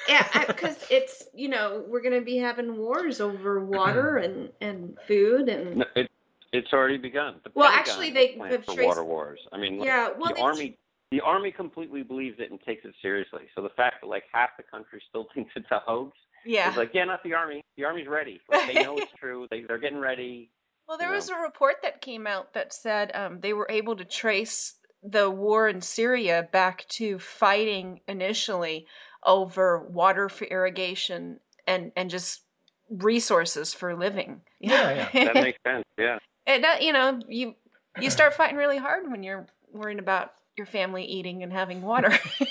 [0.08, 5.48] Yeah, because it's you know we're gonna be having wars over water and and food
[5.48, 6.10] and No, it
[6.52, 7.36] it's already begun.
[7.44, 9.40] The Well, Pentagon actually, they- they've for traced- water wars.
[9.52, 10.78] I mean, like, Yeah, well, the they've- army
[11.10, 13.48] the army completely believes it and takes it seriously.
[13.54, 16.70] So the fact that like half the country still thinks it's a hoax yeah.
[16.70, 17.62] is like, yeah, not the army.
[17.76, 18.40] The army's ready.
[18.50, 19.46] Like, they know it's true.
[19.50, 20.50] They they're getting ready.
[20.86, 21.38] Well, there you was know.
[21.38, 25.68] a report that came out that said um, they were able to trace the war
[25.68, 28.86] in Syria back to fighting initially
[29.24, 32.42] over water for irrigation and and just
[32.90, 34.40] resources for living.
[34.60, 35.84] Yeah, That makes sense.
[35.98, 36.18] Yeah.
[36.46, 37.54] it, that, you know, you
[38.00, 42.12] you start fighting really hard when you're worrying about your family eating and having water.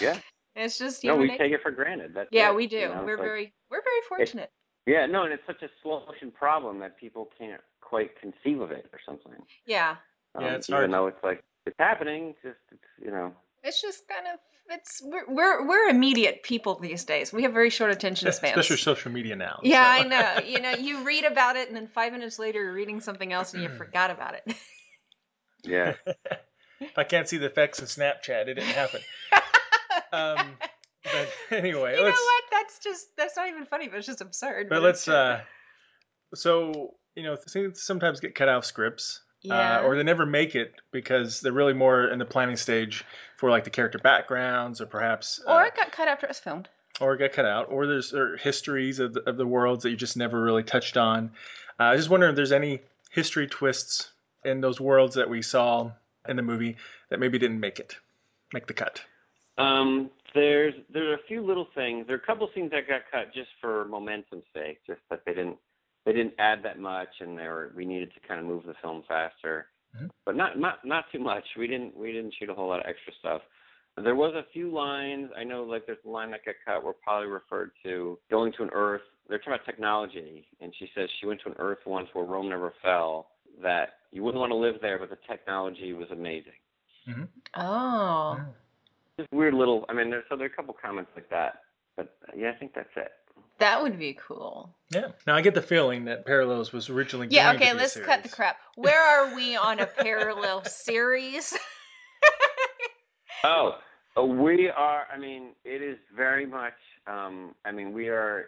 [0.00, 0.18] Yeah.
[0.56, 1.44] It's just No, human we nature.
[1.44, 2.12] take it for granted.
[2.12, 2.78] That's Yeah, it, we do.
[2.78, 4.50] you know, we're it's like- very we're very fortunate.
[4.84, 8.72] Yeah, no, and it's such a slow motion problem that people can't quite conceive of
[8.72, 9.32] it or something.
[9.66, 9.96] yeah.
[10.34, 10.92] Um, Yeah, it's even hard.
[10.92, 13.32] though it's like it's happening, just it's, you know.
[13.62, 17.32] It's just kind of it's we're we're, we're immediate people these days.
[17.32, 18.56] We have very short attention spans.
[18.56, 19.60] Especially social media now.
[19.62, 20.04] yeah, so.
[20.04, 20.40] I know.
[20.46, 23.54] You know, you read about it and then five minutes later you're reading something else
[23.54, 24.56] and you forgot about it.
[25.64, 25.94] Yeah.
[26.80, 29.00] if I can't see the effects of Snapchat, it didn't happen.
[30.12, 30.56] um,
[31.04, 32.44] but anyway, you know what?
[32.50, 34.68] That's just that's not even funny, but it's just absurd.
[34.68, 35.08] But it's let's.
[35.08, 35.40] Uh,
[36.34, 39.20] so you know, things sometimes get cut out of scripts.
[39.42, 39.80] Yeah.
[39.80, 43.04] Uh, or they never make it because they're really more in the planning stage
[43.36, 46.38] for like the character backgrounds or perhaps or uh, it got cut after it was
[46.38, 46.68] filmed.
[47.00, 49.90] or it got cut out, or there's or histories of the, of the worlds that
[49.90, 51.30] you just never really touched on.
[51.78, 54.10] Uh, I just wonder if there's any history twists
[54.44, 55.90] in those worlds that we saw
[56.28, 56.76] in the movie
[57.08, 57.96] that maybe didn't make it,
[58.52, 59.02] make the cut.
[59.56, 62.06] Um, there's there are a few little things.
[62.06, 65.32] There are a couple scenes that got cut just for momentum's sake, just that they
[65.32, 65.56] didn't
[66.04, 68.74] they didn't add that much, and they were we needed to kind of move the
[68.82, 70.10] film faster, Mhm.
[70.24, 71.44] but not not not too much.
[71.56, 73.42] We didn't we didn't shoot a whole lot of extra stuff.
[73.96, 75.30] There was a few lines.
[75.36, 78.62] I know, like there's a line that got cut where Polly referred to going to
[78.62, 79.02] an Earth.
[79.28, 82.48] They're talking about technology, and she says she went to an Earth once where Rome
[82.48, 83.30] never fell.
[83.60, 86.54] That you wouldn't want to live there, but the technology was amazing
[87.56, 88.40] Oh.
[89.18, 89.84] just weird little.
[89.88, 91.64] I mean, there's so there are a couple comments like that,
[91.96, 93.12] but yeah, I think that's it.
[93.60, 94.74] That would be cool.
[94.90, 95.08] Yeah.
[95.26, 97.96] Now I get the feeling that Parallels was originally Yeah, going to okay, be let's
[97.98, 98.58] cut the crap.
[98.74, 101.56] Where are we on a parallel series?
[103.44, 103.76] Oh,
[104.18, 105.06] Uh, we are.
[105.14, 106.74] I mean, it is very much.
[107.06, 108.46] Um, I mean, we are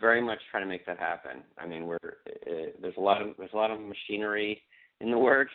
[0.00, 1.42] very much trying to make that happen.
[1.58, 1.98] I mean, we're
[2.46, 4.62] uh, there's a lot of there's a lot of machinery
[5.00, 5.52] in the works,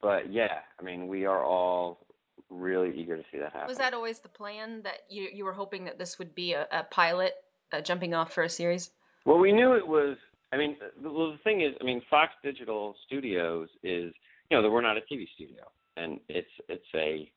[0.00, 2.06] but yeah, I mean, we are all
[2.48, 3.68] really eager to see that happen.
[3.68, 6.66] Was that always the plan that you you were hoping that this would be a,
[6.72, 7.34] a pilot,
[7.72, 8.90] uh, jumping off for a series?
[9.24, 10.16] Well, we knew it was.
[10.52, 14.12] I mean, the, well, the thing is, I mean, Fox Digital Studios is,
[14.50, 15.64] you know, that we're not a TV studio,
[15.96, 17.30] and it's it's a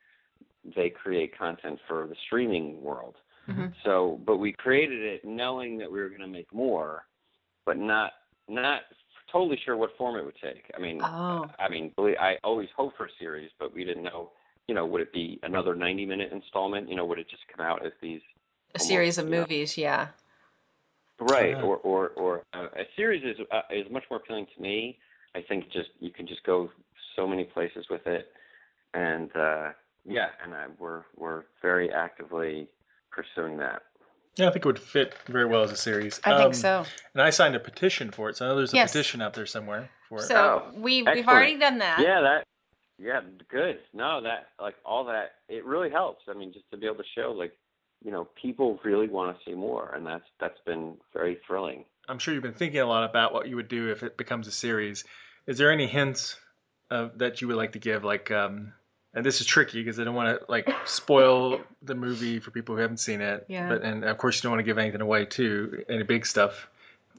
[0.75, 3.15] they create content for the streaming world.
[3.49, 3.67] Mm-hmm.
[3.83, 7.05] So, but we created it knowing that we were going to make more,
[7.65, 8.11] but not
[8.47, 8.81] not
[9.31, 10.69] totally sure what form it would take.
[10.75, 11.49] I mean, Oh.
[11.59, 14.31] I mean, I always hope for a series, but we didn't know.
[14.67, 16.89] You know, would it be another ninety-minute installment?
[16.89, 18.21] You know, would it just come out as these
[18.75, 20.09] A series of movies, yeah.
[21.19, 21.61] Right, Yeah.
[21.61, 24.97] or or or uh, a series is uh, is much more appealing to me.
[25.35, 26.69] I think just you can just go
[27.15, 28.31] so many places with it,
[28.93, 29.71] and uh,
[30.05, 32.67] yeah, and I, we're we're very actively
[33.11, 33.81] pursuing that.
[34.37, 36.21] Yeah, I think it would fit very well as a series.
[36.23, 36.85] I think Um, so.
[37.13, 38.93] And I signed a petition for it, so I know there's a Yes.
[38.93, 40.27] petition out there somewhere for it.
[40.27, 41.99] So Oh, we we've already done that.
[41.99, 42.43] Yeah, that
[42.97, 43.79] yeah, good.
[43.93, 46.23] No, that like all that it really helps.
[46.29, 47.53] I mean, just to be able to show like
[48.03, 51.85] you know people really want to see more, and that's that's been very thrilling.
[52.07, 54.47] I'm sure you've been thinking a lot about what you would do if it becomes
[54.47, 55.03] a series.
[55.45, 56.37] Is there any hints
[56.89, 58.03] of, that you would like to give?
[58.03, 58.73] Like, um,
[59.13, 62.75] and this is tricky because I don't want to like spoil the movie for people
[62.75, 63.45] who haven't seen it.
[63.47, 63.69] Yeah.
[63.69, 66.67] But and of course you don't want to give anything away too, any big stuff.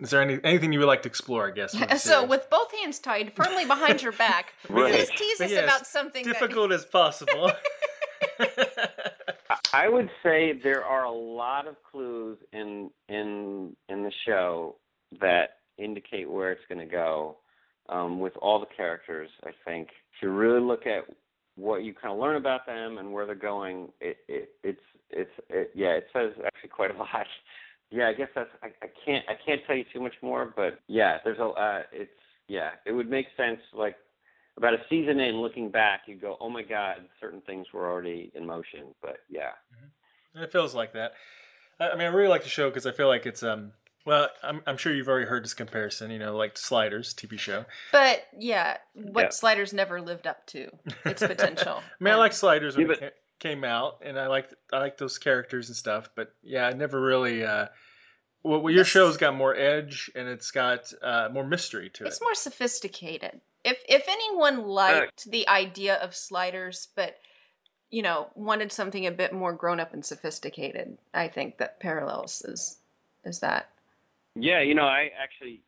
[0.01, 1.47] Is there any anything you would like to explore?
[1.47, 1.77] I guess.
[1.77, 2.29] for So series?
[2.31, 4.93] with both hands tied firmly behind your back, Right.
[4.93, 7.53] please tease But us yes, about something that difficult as possible.
[9.73, 14.77] I would say there are a lot of clues in in in the show
[15.21, 17.39] that indicate where it's going to go
[17.89, 19.31] um, with all the characters.
[19.45, 21.05] I think if you really look at
[21.57, 24.81] what you kind of learn about them and where they're going, it, it it's
[25.11, 27.27] it's it, yeah, it says actually quite a lot.
[27.91, 30.81] Yeah, I guess that's I, I can't I can't tell you too much more, but
[30.89, 32.11] yeah, there's a uh, it's
[32.49, 33.97] yeah, it would make sense like
[34.57, 38.31] about a season in, looking back, you go, oh my god, certain things were already
[38.35, 38.95] in motion.
[39.03, 39.53] But yeah,
[40.35, 41.13] It feels like that.
[41.79, 43.73] I I mean, I really like the show because I feel like it's um.
[44.07, 46.11] Well, I'm I'm sure you've already heard this comparison.
[46.11, 47.65] You know, like Sliders TV show.
[47.93, 49.29] But yeah, what Yeah.
[49.31, 50.71] Sliders never lived up to
[51.05, 51.83] its potential.
[52.01, 54.97] I mean, I like Sliders when Yeah, it came out, and I liked I like
[54.97, 56.09] those characters and stuff.
[56.15, 57.45] But yeah, I never really.
[57.45, 57.67] Uh,
[58.43, 62.07] well, well, your show's got more edge and it's got uh, more mystery to it.
[62.07, 63.41] It's more sophisticated.
[63.64, 67.16] If if anyone liked the idea of sliders, but
[67.90, 72.42] you know wanted something a bit more grown up and sophisticated, I think that Parallels
[72.42, 72.79] is
[73.25, 73.68] is that.
[74.35, 75.62] yeah, you know, I actually,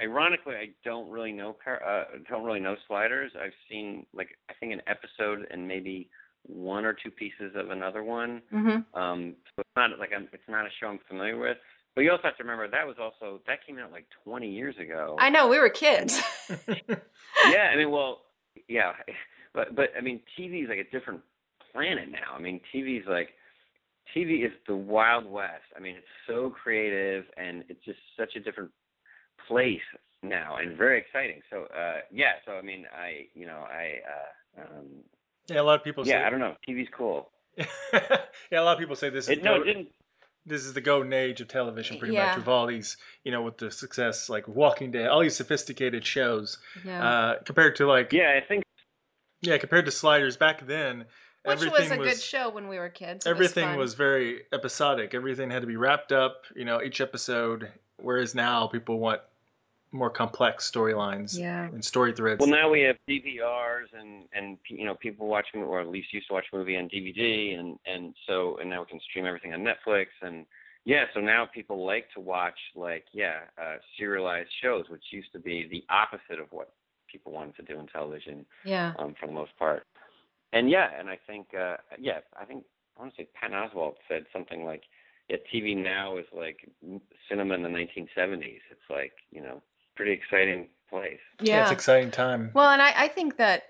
[0.00, 3.32] ironically, I don't really know uh, don't really know sliders.
[3.40, 6.10] I've seen like I think an episode and maybe
[6.46, 8.42] one or two pieces of another one.
[8.52, 8.98] Mm-hmm.
[8.98, 11.58] Um, so it's not like I'm, it's not a show I'm familiar with.
[11.94, 14.76] But you also have to remember that was also that came out like 20 years
[14.78, 15.16] ago.
[15.18, 16.20] I know we were kids.
[16.48, 18.22] yeah, I mean, well,
[18.68, 18.92] yeah,
[19.54, 21.20] but but I mean, TV is like a different
[21.72, 22.34] planet now.
[22.36, 23.30] I mean, TV is like
[24.16, 25.64] TV is the wild west.
[25.76, 28.70] I mean, it's so creative and it's just such a different
[29.48, 29.80] place
[30.22, 31.40] now and very exciting.
[31.50, 34.86] So uh yeah, so I mean, I you know I uh um
[35.48, 36.24] yeah, a lot of people yeah say.
[36.24, 37.30] I don't know, TV's cool.
[37.56, 39.88] yeah, a lot of people say this is It, no, it didn't.
[40.46, 42.26] This is the golden age of television, pretty Yeah.
[42.28, 46.04] much, with all these, you know, with the success like Walking Dead, all these sophisticated
[46.06, 47.04] shows, yeah.
[47.04, 48.62] uh, compared to like Yeah, I think
[49.42, 51.06] yeah, compared to Sliders back then.
[51.44, 53.24] Which everything was a good show when we were kids.
[53.24, 53.78] It everything fun.
[53.78, 55.14] was very episodic.
[55.14, 57.70] Everything had to be wrapped up, you know, each episode.
[57.96, 59.22] Whereas now people want
[59.92, 61.64] more complex storylines Yeah.
[61.66, 62.40] and story threads.
[62.40, 66.28] Well, now we have DVRs and and you know people watching or at least used
[66.28, 69.52] to watch a movie on DVD and and so and now we can stream everything
[69.52, 70.46] on Netflix and
[70.84, 75.38] yeah, so now people like to watch like yeah uh, serialized shows, which used to
[75.38, 76.72] be the opposite of what
[77.10, 78.94] people wanted to do in television Yeah.
[78.98, 79.84] um, for the most part.
[80.52, 82.64] And yeah, and I think uh, yeah, I think
[82.96, 84.82] I want to say Patton Oswalt said something like
[85.28, 86.68] yeah, TV now is like
[87.28, 88.60] cinema in the 1970s.
[88.70, 89.62] It's like you know
[90.00, 91.20] pretty exciting place.
[91.42, 91.62] yeah.
[91.62, 92.50] it's exciting time.
[92.54, 93.64] Well, and I, I think that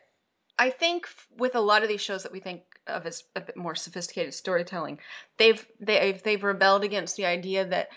[0.56, 3.56] I think with a lot of these shows that we think of as a bit
[3.56, 5.00] more sophisticated storytelling,
[5.38, 7.88] they've they've they've rebelled against the idea that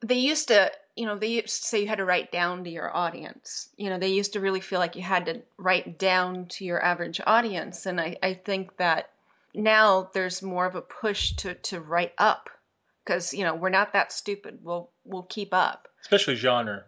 [0.00, 2.70] they used to, you know, they used to say you had to write down to
[2.70, 3.70] your audience.
[3.78, 6.84] You know, they used to really feel like you had to write down to your
[6.84, 9.08] average audience, and I I think that
[9.54, 12.50] now there's more of a push to to write up
[13.06, 14.58] because you know we're not that stupid.
[14.62, 15.88] We'll we'll keep up.
[16.02, 16.84] Especially genre,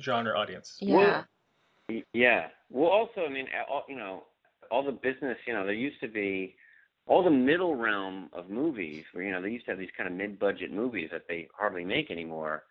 [0.00, 0.76] genre audience.
[0.80, 1.22] Yeah.
[1.88, 2.48] Well, Yeah.
[2.70, 4.24] Well, also, I mean, all, you know,
[4.70, 5.38] all the business.
[5.46, 6.56] You know, there used to be
[7.06, 10.08] all the middle realm of movies where you know they used to have these kind
[10.08, 12.64] of mid-budget movies that they hardly make anymore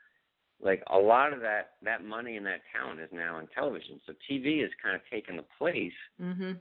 [0.62, 4.14] like a lot of that that money and that talent is now in television so
[4.30, 6.52] tv has kind of taken the place mm-hmm.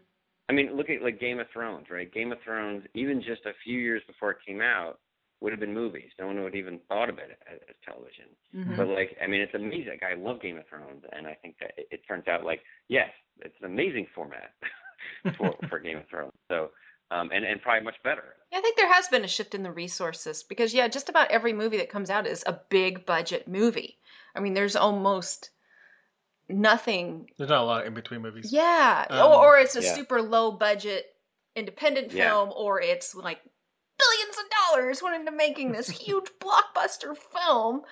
[0.49, 3.53] i mean look at like game of thrones right game of thrones even just a
[3.65, 4.99] few years before it came out
[5.41, 8.27] would have been movies no one would have even thought of it as, as television
[8.55, 8.77] Mm-hmm.
[8.77, 11.73] but like i mean it's amazing i love game of thrones and i think that
[11.77, 13.09] it, it turns out like yes
[13.41, 14.53] it's an amazing format
[15.37, 16.71] for for game of thrones so
[17.11, 19.63] um and and probably much better Yeah, I think there has been a shift in
[19.65, 23.49] the resources because yeah, just about every movie that comes out is a big budget
[23.49, 23.99] movie.
[24.37, 25.51] I mean, there's almost
[26.49, 27.29] nothing.
[27.37, 28.53] There's not a lot in between movies.
[28.53, 29.95] Yeah, Um, or, or it's a yeah.
[29.95, 31.07] super low budget
[31.57, 32.31] independent Yeah.
[32.31, 33.54] film, or it's like billions of
[34.75, 37.83] dollars went into making this huge blockbuster film.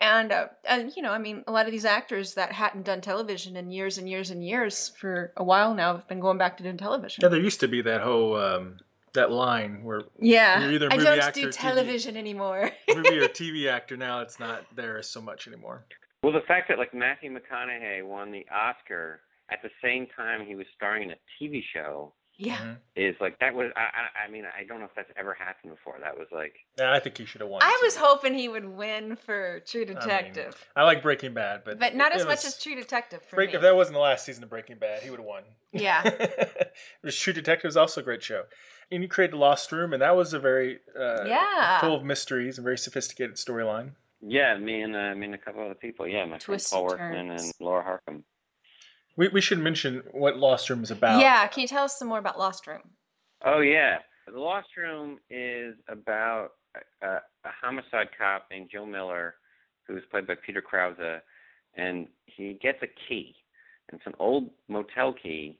[0.00, 3.00] And uh, and you know, I mean, a lot of these actors that hadn't done
[3.00, 6.56] television in years and years and years for a while now have been going back
[6.58, 7.22] to doing television.
[7.22, 8.78] Yeah, there used to be that whole um,
[9.14, 11.56] that line where Yeah, You're either a I movie don't actor do or TV.
[11.56, 12.70] television anymore.
[12.94, 15.84] movie or TV actor now it's not there so much anymore.
[16.22, 20.54] Well, the fact that like Matthew McConaughey won the Oscar at the same time he
[20.54, 22.56] was starring in a TV show yeah.
[22.58, 22.76] Mhm.
[22.96, 25.72] is like that was I I, I mean I don't know if that's ever happened
[25.74, 25.96] before.
[26.00, 27.62] That was like Yeah, I think he should have won.
[27.62, 28.00] I was too.
[28.02, 32.16] hoping he would win for True Detective, I like Breaking Bad, but but not it
[32.20, 33.56] as much was- as True Detective for Break, me.
[33.56, 35.42] if that wasn't the last season of Breaking Bad, he would have won.
[35.72, 36.02] Yeah.
[36.04, 36.72] it
[37.04, 38.44] was True Detective was also a great show.
[38.92, 41.80] And you created Lost Room, and that was a very uh, Yeah.
[41.80, 43.92] full of mysteries and very sophisticated storyline.
[44.20, 46.08] yeah, me and uh, me and a couple other people.
[46.08, 48.22] Yeah, my Twists friend Paul and Workman and Laura Harkcom.
[49.16, 51.20] We, we should mention what Lost Room is about.
[51.20, 52.82] Yeah, can you tell us some more about Lost Room?
[53.44, 53.98] Oh yeah,
[54.30, 56.50] the Lost Room is about
[57.02, 59.34] a, a homicide cop named Joe Miller,
[59.86, 61.20] who's played by Peter Krause,
[61.74, 63.34] and he gets a key.
[63.88, 65.58] And it's an old motel key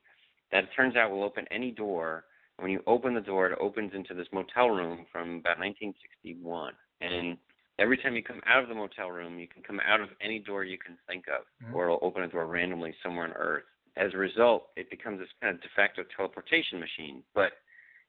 [0.52, 2.24] that it turns out will open any door.
[2.58, 6.74] And when you open the door, it opens into this motel room from about 1961.
[7.00, 7.38] And
[7.80, 10.38] every time you come out of the motel room, you can come out of any
[10.38, 11.74] door you can think of, Mhm.
[11.74, 13.64] or it'll open a door randomly somewhere on Earth.
[13.96, 17.24] As a result, it becomes this kind of de facto teleportation machine.
[17.34, 17.58] But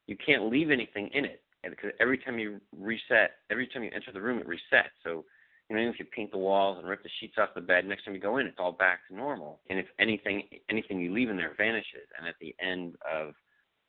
[0.08, 4.12] you can't leave anything in it because every time you reset, every time you enter
[4.12, 4.92] the room, it resets.
[5.04, 5.26] So
[5.70, 7.86] you know, even if you paint the walls and rip the sheets off the bed,
[7.86, 9.62] next time you go in, it's all back to normal.
[9.70, 12.10] And if anything, anything you leave in there vanishes.
[12.18, 13.36] And at the end of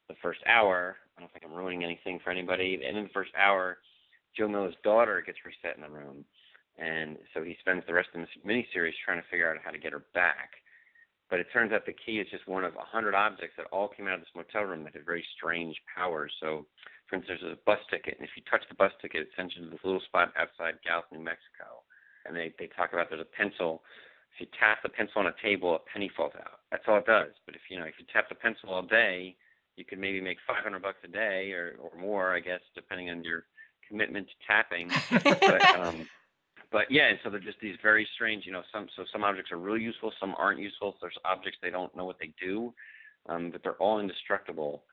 [0.07, 2.75] the first hour, I don't think I'm ruining anything for anybody.
[2.75, 3.79] At the end of the first hour,
[4.37, 6.25] Joe Miller's daughter gets reset in the room,
[6.79, 9.79] and so he spends the rest of the miniseries trying to figure out how to
[9.79, 10.51] get her back.
[11.29, 13.88] But it turns out the key is just one of a hundred objects that all
[13.88, 16.33] came out of this motel room that had very strange powers.
[16.40, 16.66] So,
[17.09, 19.57] for instance, there's a bus ticket, and if you touch the bus ticket, it sends
[19.57, 21.85] you to this little spot outside Gallup, New Mexico.
[22.27, 23.83] And they they talk about there's a pencil.
[24.37, 26.61] If you tap the pencil on a table, a penny falls out.
[26.71, 27.33] That's all it does.
[27.45, 29.37] But if you know if you tap the pencil all day,
[29.77, 33.25] you could maybe make 500 bucks a day or or more, I guess, depending on
[33.25, 33.45] your
[33.92, 34.90] commitment to tapping.
[35.22, 36.09] but um,
[36.72, 39.52] but yeah, and so they're just these very strange, you know, some so some objects
[39.52, 40.92] are really useful, some aren't useful.
[40.92, 42.72] So There's objects they don't know what they do,
[43.28, 44.85] um, but they're all indestructible.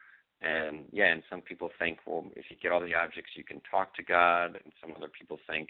[0.41, 3.61] And yeah, and some people think, well, if you get all the objects, you can
[3.69, 5.69] talk to God, and some other people think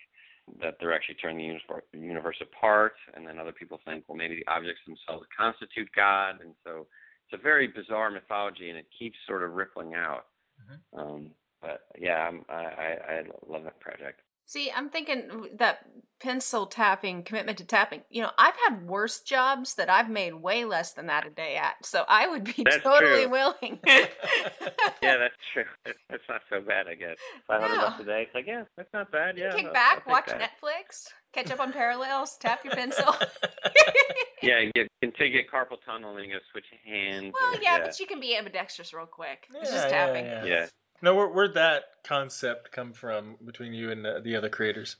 [0.62, 4.52] that they're actually tearing the universe, apart, and then other people think, well, maybe the
[4.52, 6.88] objects themselves constitute God, and so
[7.26, 10.26] it's a very bizarre mythology, and it keeps sort of rippling out.
[10.98, 11.32] Um,
[11.62, 14.22] but yeah, I'm, I, I I love that project.
[14.46, 15.78] See, I'm thinking that
[16.20, 18.02] pencil tapping, commitment to tapping.
[18.10, 21.56] You know, I've had worse jobs that I've made way less than that a day
[21.56, 21.86] at.
[21.86, 23.32] So I would be That's totally true.
[23.32, 23.80] willing.
[23.86, 24.08] yeah,
[25.18, 25.66] that's true.
[26.10, 27.18] That's not so bad, I guess.
[27.48, 27.82] Five hundred No.
[27.82, 28.24] bucks a day.
[28.24, 29.38] It's like, yeah, that's not bad.
[29.38, 29.54] Yeah.
[29.56, 30.42] Kick I'll- back, I'll watch that.
[30.42, 33.14] Netflix, catch up on parallels, tap your pencil.
[34.42, 37.34] Yeah, you can take a carpal tunnel and then you gotta switch hands.
[37.38, 39.46] well, or- yeah, but you can be ambidextrous real quick.
[39.54, 40.24] It's just Yeah, tapping.
[40.26, 40.66] yeah, Yeah.
[41.02, 44.98] No, where, where'd that concept come from between you and the, the other creators?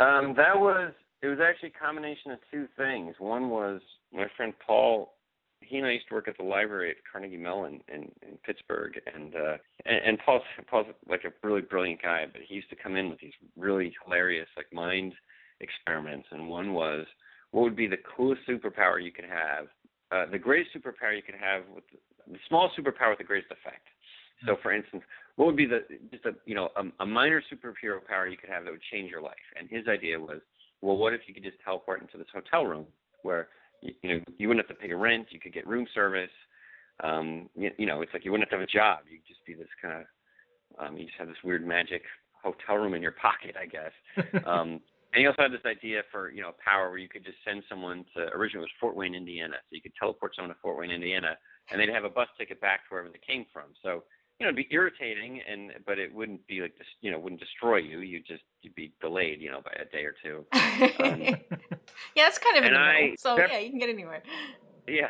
[0.00, 3.16] Um, that was it was actually a combination of two things.
[3.18, 3.80] One was
[4.12, 5.14] my friend Paul.
[5.60, 8.98] He and I used to work at the library at Carnegie Mellon in, in Pittsburgh,
[9.14, 12.76] and uh, and, and Paul's Paul's like a really brilliant guy, but he used to
[12.76, 15.12] come in with these really hilarious like mind
[15.60, 16.28] experiments.
[16.32, 17.06] And one was,
[17.50, 19.66] what would be the coolest superpower you could have?
[20.10, 21.84] Uh, the greatest superpower you could have with
[22.26, 23.86] the small superpower with the greatest effect.
[24.46, 25.02] So, for instance,
[25.36, 25.80] what would be the
[26.10, 29.10] just a you know a, a minor superhero power you could have that would change
[29.10, 29.34] your life?
[29.58, 30.40] And his idea was,
[30.80, 32.86] well, what if you could just teleport into this hotel room
[33.22, 33.48] where
[33.82, 36.30] you, you know you wouldn't have to pay a rent, you could get room service.
[37.02, 39.00] Um, you, you know, it's like you wouldn't have to have a job.
[39.10, 40.06] You'd just be this kind of
[40.78, 42.02] um, you just have this weird magic
[42.42, 43.92] hotel room in your pocket, I guess.
[44.46, 44.80] um,
[45.12, 47.62] and he also had this idea for you know power where you could just send
[47.68, 50.78] someone to originally it was Fort Wayne, Indiana, so you could teleport someone to Fort
[50.78, 51.36] Wayne, Indiana,
[51.70, 53.74] and they'd have a bus ticket back to wherever they came from.
[53.82, 54.04] So
[54.40, 57.40] you know, it'd be irritating, and but it wouldn't be like this, you know, wouldn't
[57.40, 58.00] destroy you.
[58.00, 60.44] You just you'd be delayed, you know, by a day or two.
[60.98, 61.20] Um,
[62.16, 63.16] yeah, it's kind of in and the I- middle.
[63.18, 64.22] So that- yeah, you can get anywhere.
[64.88, 65.08] yeah,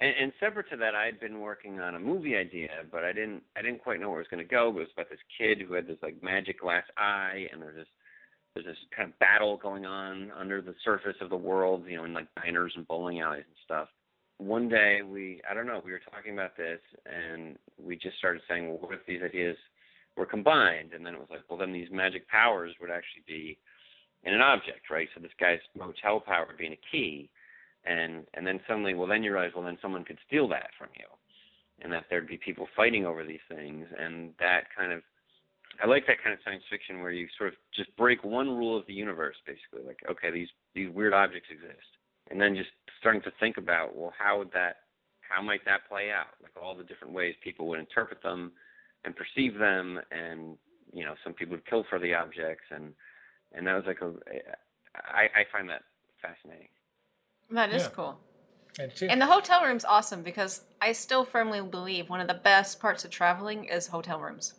[0.00, 3.12] and, and separate to that, I had been working on a movie idea, but I
[3.12, 4.70] didn't I didn't quite know where it was going to go.
[4.70, 7.76] But it was about this kid who had this like magic glass eye, and there's
[7.76, 7.86] this
[8.54, 12.04] there's this kind of battle going on under the surface of the world, you know,
[12.04, 13.88] in like diners and bowling alleys and stuff.
[14.38, 18.42] One day we I don't know we were talking about this, and we just started
[18.48, 19.56] saying, well, what if these ideas
[20.16, 20.92] were combined?
[20.94, 23.58] And then it was like, well, then these magic powers would actually be
[24.24, 25.08] in an object, right?
[25.14, 27.30] So this guy's motel power being a key,
[27.84, 30.88] and and then suddenly, well, then you realize, well, then someone could steal that from
[30.96, 31.06] you,
[31.82, 35.02] and that there'd be people fighting over these things, and that kind of,
[35.82, 38.76] I like that kind of science fiction where you sort of just break one rule
[38.76, 41.90] of the universe, basically, like, okay, these these weird objects exist,
[42.30, 44.76] and then just starting to think about, well, how would that,
[45.20, 46.28] how might that play out?
[46.42, 48.52] Like all the different ways people would interpret them
[49.04, 50.56] and perceive them, and
[50.92, 52.94] you know, some people would kill for the objects, and
[53.52, 54.12] and that was like a,
[54.96, 55.82] I I find that
[56.20, 56.68] fascinating.
[57.50, 57.88] That is Yeah.
[57.88, 58.20] cool.
[58.78, 58.92] And.
[59.02, 63.04] And the hotel room's awesome because I still firmly believe one of the best parts
[63.04, 64.52] of traveling is hotel rooms.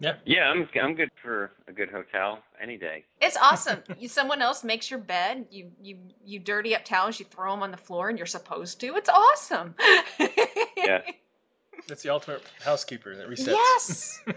[0.00, 0.14] Yeah.
[0.24, 3.04] Yeah, I'm I'm good for a good hotel any day.
[3.20, 3.82] It's awesome.
[3.98, 5.46] you, someone else makes your bed.
[5.50, 7.18] You you you dirty up towels.
[7.18, 8.96] You throw them on the floor, and you're supposed to.
[8.96, 9.74] It's awesome.
[10.76, 11.00] Yeah.
[11.88, 13.46] That's the ultimate housekeeper that resets.
[13.48, 14.20] Yes.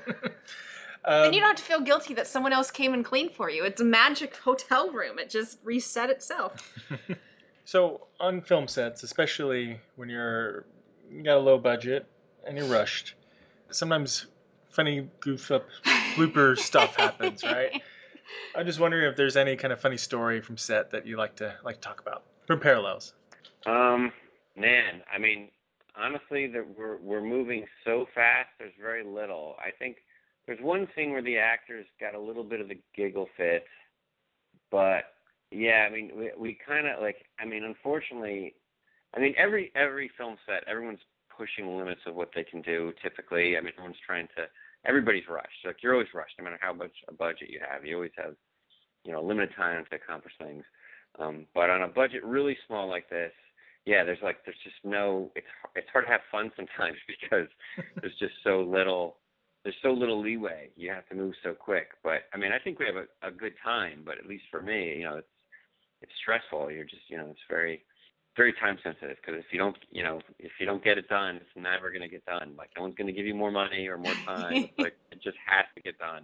[1.05, 3.49] Um, then you don't have to feel guilty that someone else came and cleaned for
[3.49, 3.63] you.
[3.63, 5.17] It's a magic hotel room.
[5.17, 6.77] It just reset itself.
[7.63, 10.65] So on film sets, especially when you're
[11.11, 12.07] you got a low budget
[12.43, 13.13] and you're rushed,
[13.69, 14.25] sometimes
[14.69, 15.65] funny goof up
[16.15, 17.81] blooper stuff happens, right?
[18.55, 21.35] I'm just wondering if there's any kind of funny story from set that you like
[21.37, 23.13] to like to talk about from parallels.
[23.65, 24.11] Um,
[24.55, 25.49] man, I mean,
[25.95, 28.49] honestly, that we're we're moving so fast.
[28.59, 29.55] There's very little.
[29.59, 29.97] I think
[30.47, 33.65] there's one thing where the actors got a little bit of the giggle fit,
[34.71, 35.03] but
[35.51, 37.17] yeah, I mean, we we kind of like.
[37.39, 38.55] I mean, unfortunately,
[39.15, 40.99] I mean every every film set, everyone's
[41.39, 42.91] pushing the limits of what they can do.
[43.01, 44.43] Typically, I mean, everyone's trying to.
[44.85, 45.63] Everybody's rushed.
[45.65, 47.85] Like you're always rushed, no matter how much a budget you have.
[47.85, 48.35] You always have,
[49.05, 50.63] you know, limited time to accomplish things.
[51.17, 53.31] Um, but on a budget really small like this,
[53.85, 55.31] yeah, there's like there's just no.
[55.35, 57.47] It's it's hard to have fun sometimes because
[58.01, 59.17] there's just so little.
[59.63, 60.69] There's so little leeway.
[60.77, 61.89] You have to move so quick.
[62.03, 64.03] But I mean, I think we have a, a good time.
[64.05, 65.27] But at least for me, you know, it's
[66.01, 66.71] it's stressful.
[66.71, 67.83] You're just you know, it's very
[68.39, 71.35] very time sensitive because if you don't you know if you don't get it done,
[71.35, 72.53] it's never going to get done.
[72.57, 74.69] Like no one's going to give you more money or more time.
[74.79, 76.23] Like it just has to get done.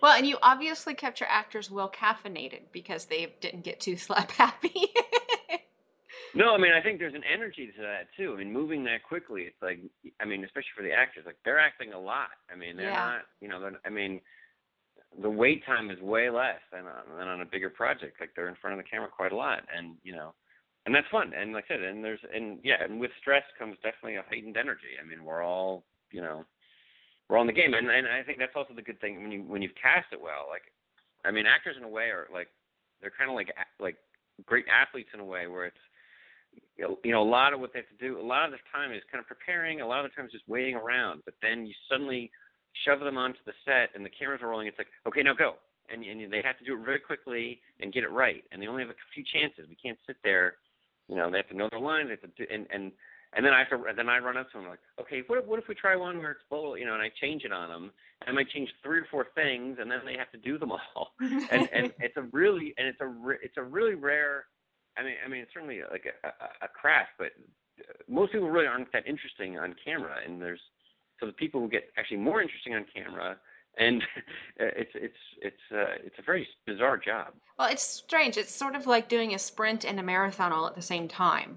[0.00, 4.30] Well, and you obviously kept your actors well caffeinated because they didn't get too slap
[4.44, 4.88] happy.
[6.34, 8.32] No, I mean I think there's an energy to that too.
[8.34, 9.80] I mean, moving that quickly, it's like
[10.20, 12.30] I mean, especially for the actors, like they're acting a lot.
[12.50, 13.04] I mean, they're Yeah.
[13.16, 14.20] not, you know, they're, I mean,
[15.20, 18.18] the wait time is way less than on, than on a bigger project.
[18.20, 20.32] Like they're in front of the camera quite a lot, and you know,
[20.86, 21.32] and that's fun.
[21.36, 24.56] And like I said, and there's and yeah, and with stress comes definitely a heightened
[24.56, 24.96] energy.
[25.00, 26.44] I mean, we're all, you know,
[27.28, 29.32] we're all in the game, and and I think that's also the good thing when
[29.32, 30.46] you when you've cast it well.
[30.48, 30.72] Like,
[31.24, 32.48] I mean, actors in a way are like
[33.00, 33.96] they're kind of like like
[34.46, 35.84] great athletes in a way where it's
[36.76, 38.52] you know, you know, a lot of what they have to do, a lot of
[38.52, 41.22] the time is kind of preparing, a lot of the time is just waiting around.
[41.24, 42.30] But then you suddenly
[42.84, 44.66] shove them onto the set and the cameras are rolling.
[44.66, 45.54] It's like, okay, now go.
[45.92, 48.44] And, and they have to do it very quickly and get it right.
[48.50, 49.66] And they only have a few chances.
[49.68, 50.54] We can't sit there,
[51.10, 52.08] you know, they have to know their lines.
[52.08, 52.92] They have to do, and, and,
[53.34, 55.44] and then I have to, then I run up to them like, okay, what if,
[55.44, 57.68] what if we try one where it's full, you know, and I change it on
[57.68, 57.90] them.
[58.20, 60.72] And I might change three or four things and then they have to do them
[60.72, 61.12] all.
[61.20, 64.46] and, and it's a really, and it's a, it's a really rare,
[64.96, 67.32] I mean, I mean, it's certainly like a, a, a craft, but
[68.08, 70.16] most people really aren't that interesting on camera.
[70.26, 70.60] And there's
[71.18, 73.36] so the people who get actually more interesting on camera,
[73.80, 74.02] and
[74.58, 77.28] it's it's it's uh, it's a very bizarre job.
[77.58, 78.36] well, it's strange.
[78.36, 81.56] It's sort of like doing a sprint and a marathon all at the same time.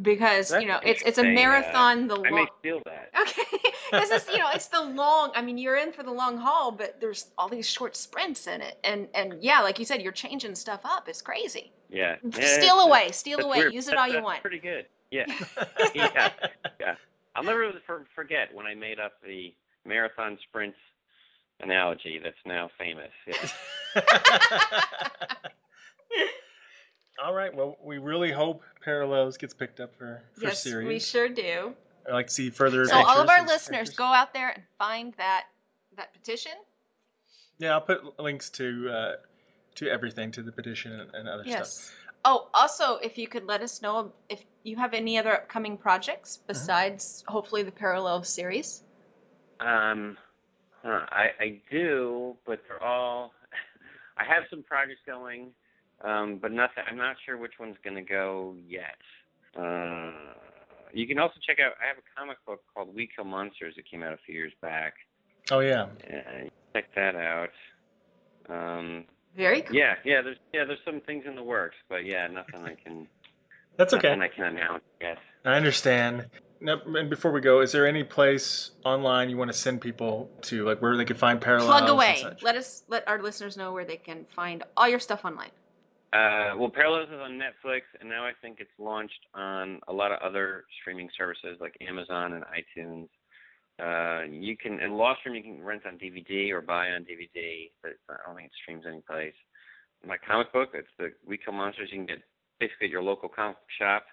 [0.00, 1.22] Because, That's you know, it's it's a.
[1.22, 3.10] Uh, marathon the I long may steal that.
[3.20, 4.06] Okay.
[4.06, 5.32] This is, you know, it's the long.
[5.34, 8.60] I mean, you're in for the long haul, but there's all these short sprints in
[8.60, 11.08] it, and and yeah, like you said, you're changing stuff up.
[11.08, 11.72] It's crazy.
[11.88, 12.16] Yeah.
[12.30, 13.58] steal it's- away, steal away.
[13.58, 13.74] weird.
[13.74, 14.42] Use it all you want.
[14.42, 14.86] Pretty good.
[15.10, 15.24] Yeah.
[15.94, 16.30] yeah.
[16.78, 16.94] Yeah.
[17.34, 17.72] I'll never
[18.14, 19.52] forget when I made up the
[19.84, 20.78] marathon sprints
[21.62, 23.10] analogy that's now famous.
[23.26, 23.34] Yeah.
[27.24, 27.54] All right.
[27.54, 30.88] Well, we really hope Parallels gets picked up for for yes, series.
[30.88, 31.74] we sure do.
[32.06, 32.86] I'd like to see further.
[32.86, 33.96] So all of our listeners, characters.
[33.96, 35.44] go out there and find that
[35.96, 36.52] that petition.
[37.58, 39.12] Yeah, I'll put links to uh,
[39.76, 41.58] to everything, to the petition and, and other stuff.
[41.58, 41.92] Yes.
[42.24, 46.36] Oh, also, if you could let us know if you have any other upcoming projects
[46.36, 46.46] Mm-hmm.
[46.48, 48.82] besides hopefully the Parallel series.
[49.58, 50.16] Um,
[50.82, 53.32] huh, I I do, but they're all.
[54.16, 55.48] I have some projects going,
[56.04, 56.84] um, but nothing.
[56.88, 58.98] I'm not sure which one's going to go yet.
[59.58, 60.12] Uh,
[60.92, 61.72] you can also check out.
[61.82, 64.52] I have a comic book called We Kill Monsters that came out a few years
[64.60, 64.94] back.
[65.50, 65.86] Oh yeah.
[66.08, 67.50] Yeah, check that out.
[68.48, 69.04] Um,
[69.36, 69.76] Very cool.
[69.76, 70.22] yeah, yeah.
[70.22, 73.06] There's yeah, there's some things in the works, but yeah, nothing I can.
[73.76, 74.08] That's okay.
[74.08, 75.18] Nothing I can announce yet.
[75.44, 76.26] I understand.
[76.60, 80.30] Now, and before we go, is there any place online you want to send people
[80.42, 81.70] to, like where they can find parallels?
[81.70, 82.18] Plug and away.
[82.20, 82.42] such?
[82.42, 85.50] Let us let our listeners know where they can find all your stuff online.
[86.12, 90.10] Uh, well, Parallels is on Netflix, and now I think it's launched on a lot
[90.10, 93.08] of other streaming services like Amazon and iTunes.
[93.80, 97.70] Uh, you can in Lost Room you can rent on DVD or buy on DVD,
[97.82, 99.34] but I don't think it streams anyplace.
[100.04, 101.90] My comic book, it's the We Kill Monsters.
[101.92, 102.18] You can get
[102.58, 104.04] basically at your local comic shop.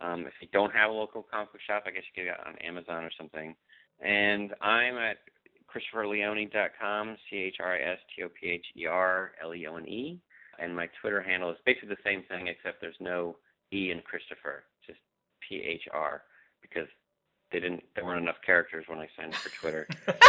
[0.00, 2.40] Um, if you don't have a local comic book shop, I guess you can get
[2.40, 3.54] it on Amazon or something.
[4.00, 5.18] And I'm at
[5.70, 9.76] ChristopherLeone.com, C H R I S T O P H E R L E O
[9.76, 10.18] N E.
[10.58, 13.36] And my Twitter handle is basically the same thing, except there's no
[13.72, 14.98] E in Christopher, just
[15.48, 16.22] P H R,
[16.60, 16.88] because
[17.52, 19.88] they didn't there weren't enough characters when I signed up for Twitter.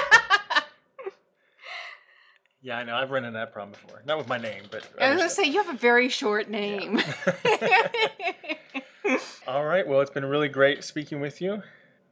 [2.63, 2.95] Yeah, I know.
[2.95, 4.01] I've run into that problem before.
[4.05, 4.89] Not with my name, but.
[4.99, 6.97] I was gonna say you have a very short name.
[9.47, 9.87] All right.
[9.87, 11.61] Well, it's been really great speaking with you.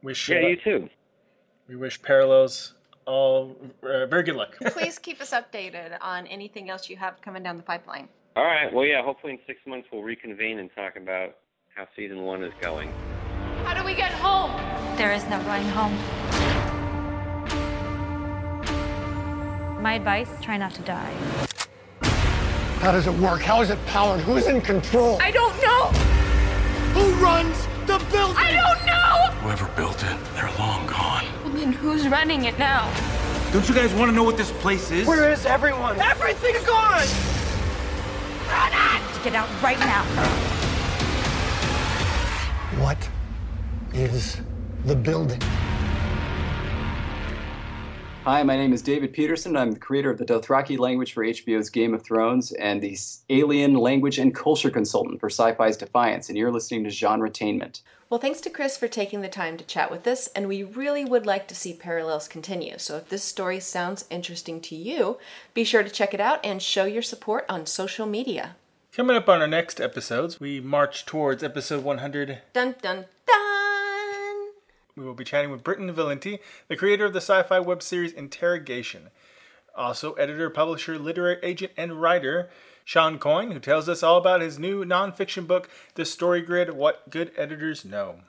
[0.02, 0.88] Wish yeah, you too.
[1.68, 2.74] We wish Parallels
[3.06, 4.56] all uh, very good luck.
[4.66, 8.08] Please keep us updated on anything else you have coming down the pipeline.
[8.36, 8.72] All right.
[8.72, 9.02] Well, yeah.
[9.02, 11.36] Hopefully in six months we'll reconvene and talk about
[11.74, 12.92] how season one is going.
[13.64, 14.50] How do we get home?
[14.96, 15.96] There is no going home.
[19.82, 21.12] My advice try not to die.
[22.80, 23.40] How does it work?
[23.40, 24.20] How is it powered?
[24.20, 25.18] Who's in control?
[25.20, 26.21] I don't know.
[26.94, 28.36] Who runs the building?
[28.36, 29.40] I don't know.
[29.40, 31.24] Whoever built it, they're long gone.
[31.44, 32.92] Well, then who's running it now?
[33.52, 35.06] Don't you guys want to know what this place is?
[35.06, 36.00] Where is everyone?
[36.00, 37.06] Everything's gone!
[39.22, 40.02] Get out right now.
[42.82, 42.98] What
[43.94, 44.40] is
[44.84, 45.40] the building?
[48.24, 49.56] Hi, my name is David Peterson.
[49.56, 52.96] I'm the creator of the Dothraki language for HBO's Game of Thrones and the
[53.30, 57.80] alien language and culture consultant for Syfy's Defiance, and you're listening to Genre Genretainment.
[58.08, 61.04] Well, thanks to Chris for taking the time to chat with us, and we really
[61.04, 62.78] would like to see Parallels continue.
[62.78, 65.18] So if this story sounds interesting to you,
[65.52, 68.54] be sure to check it out and show your support on social media.
[68.92, 72.38] Coming up on our next episodes, we march towards episode 100.
[72.52, 73.41] Dun dun dun!
[74.94, 76.38] We will be chatting with Britton Valenti,
[76.68, 79.08] the creator of the sci fi web series Interrogation.
[79.74, 82.50] Also, editor, publisher, literary agent, and writer
[82.84, 87.08] Shawn Coyne, who tells us all about his new nonfiction book, The Story Grid What
[87.08, 88.20] Good Editors Know.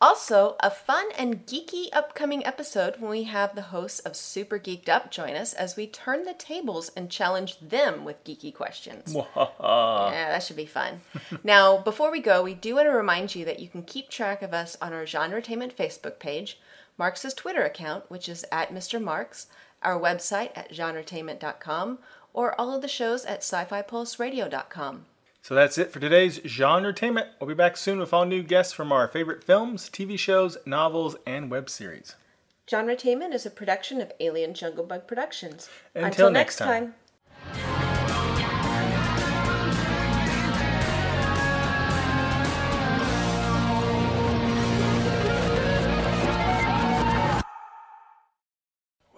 [0.00, 4.88] Also, a fun and geeky upcoming episode when we have the hosts of Super Geeked
[4.88, 9.14] Up join us as we turn the tables and challenge them with geeky questions.
[10.12, 11.00] Yeah, that should be fun.
[11.44, 14.42] now, before we go, we do want to remind you that you can keep track
[14.42, 16.60] of us on our Genretainment Facebook page,
[16.98, 19.00] Marx's Twitter account, which is at Mr.
[19.00, 19.46] Marks,
[19.82, 21.98] our website at genretainment.com,
[22.32, 25.06] or all of the shows at sci-fi-pulseradio.com.
[25.44, 27.26] So that's it for today's Genretainment.
[27.38, 31.16] We'll be back soon with all new guests from our favorite films, TV shows, novels,
[31.26, 32.14] and web series.
[32.66, 35.68] Genretainment is a production of Alien Jungle Bug Productions.
[35.94, 36.94] Until next time.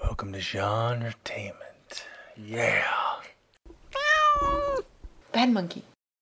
[0.02, 1.52] Welcome to Genretainment.
[2.36, 2.82] Yeah.
[5.30, 5.84] Bad monkey.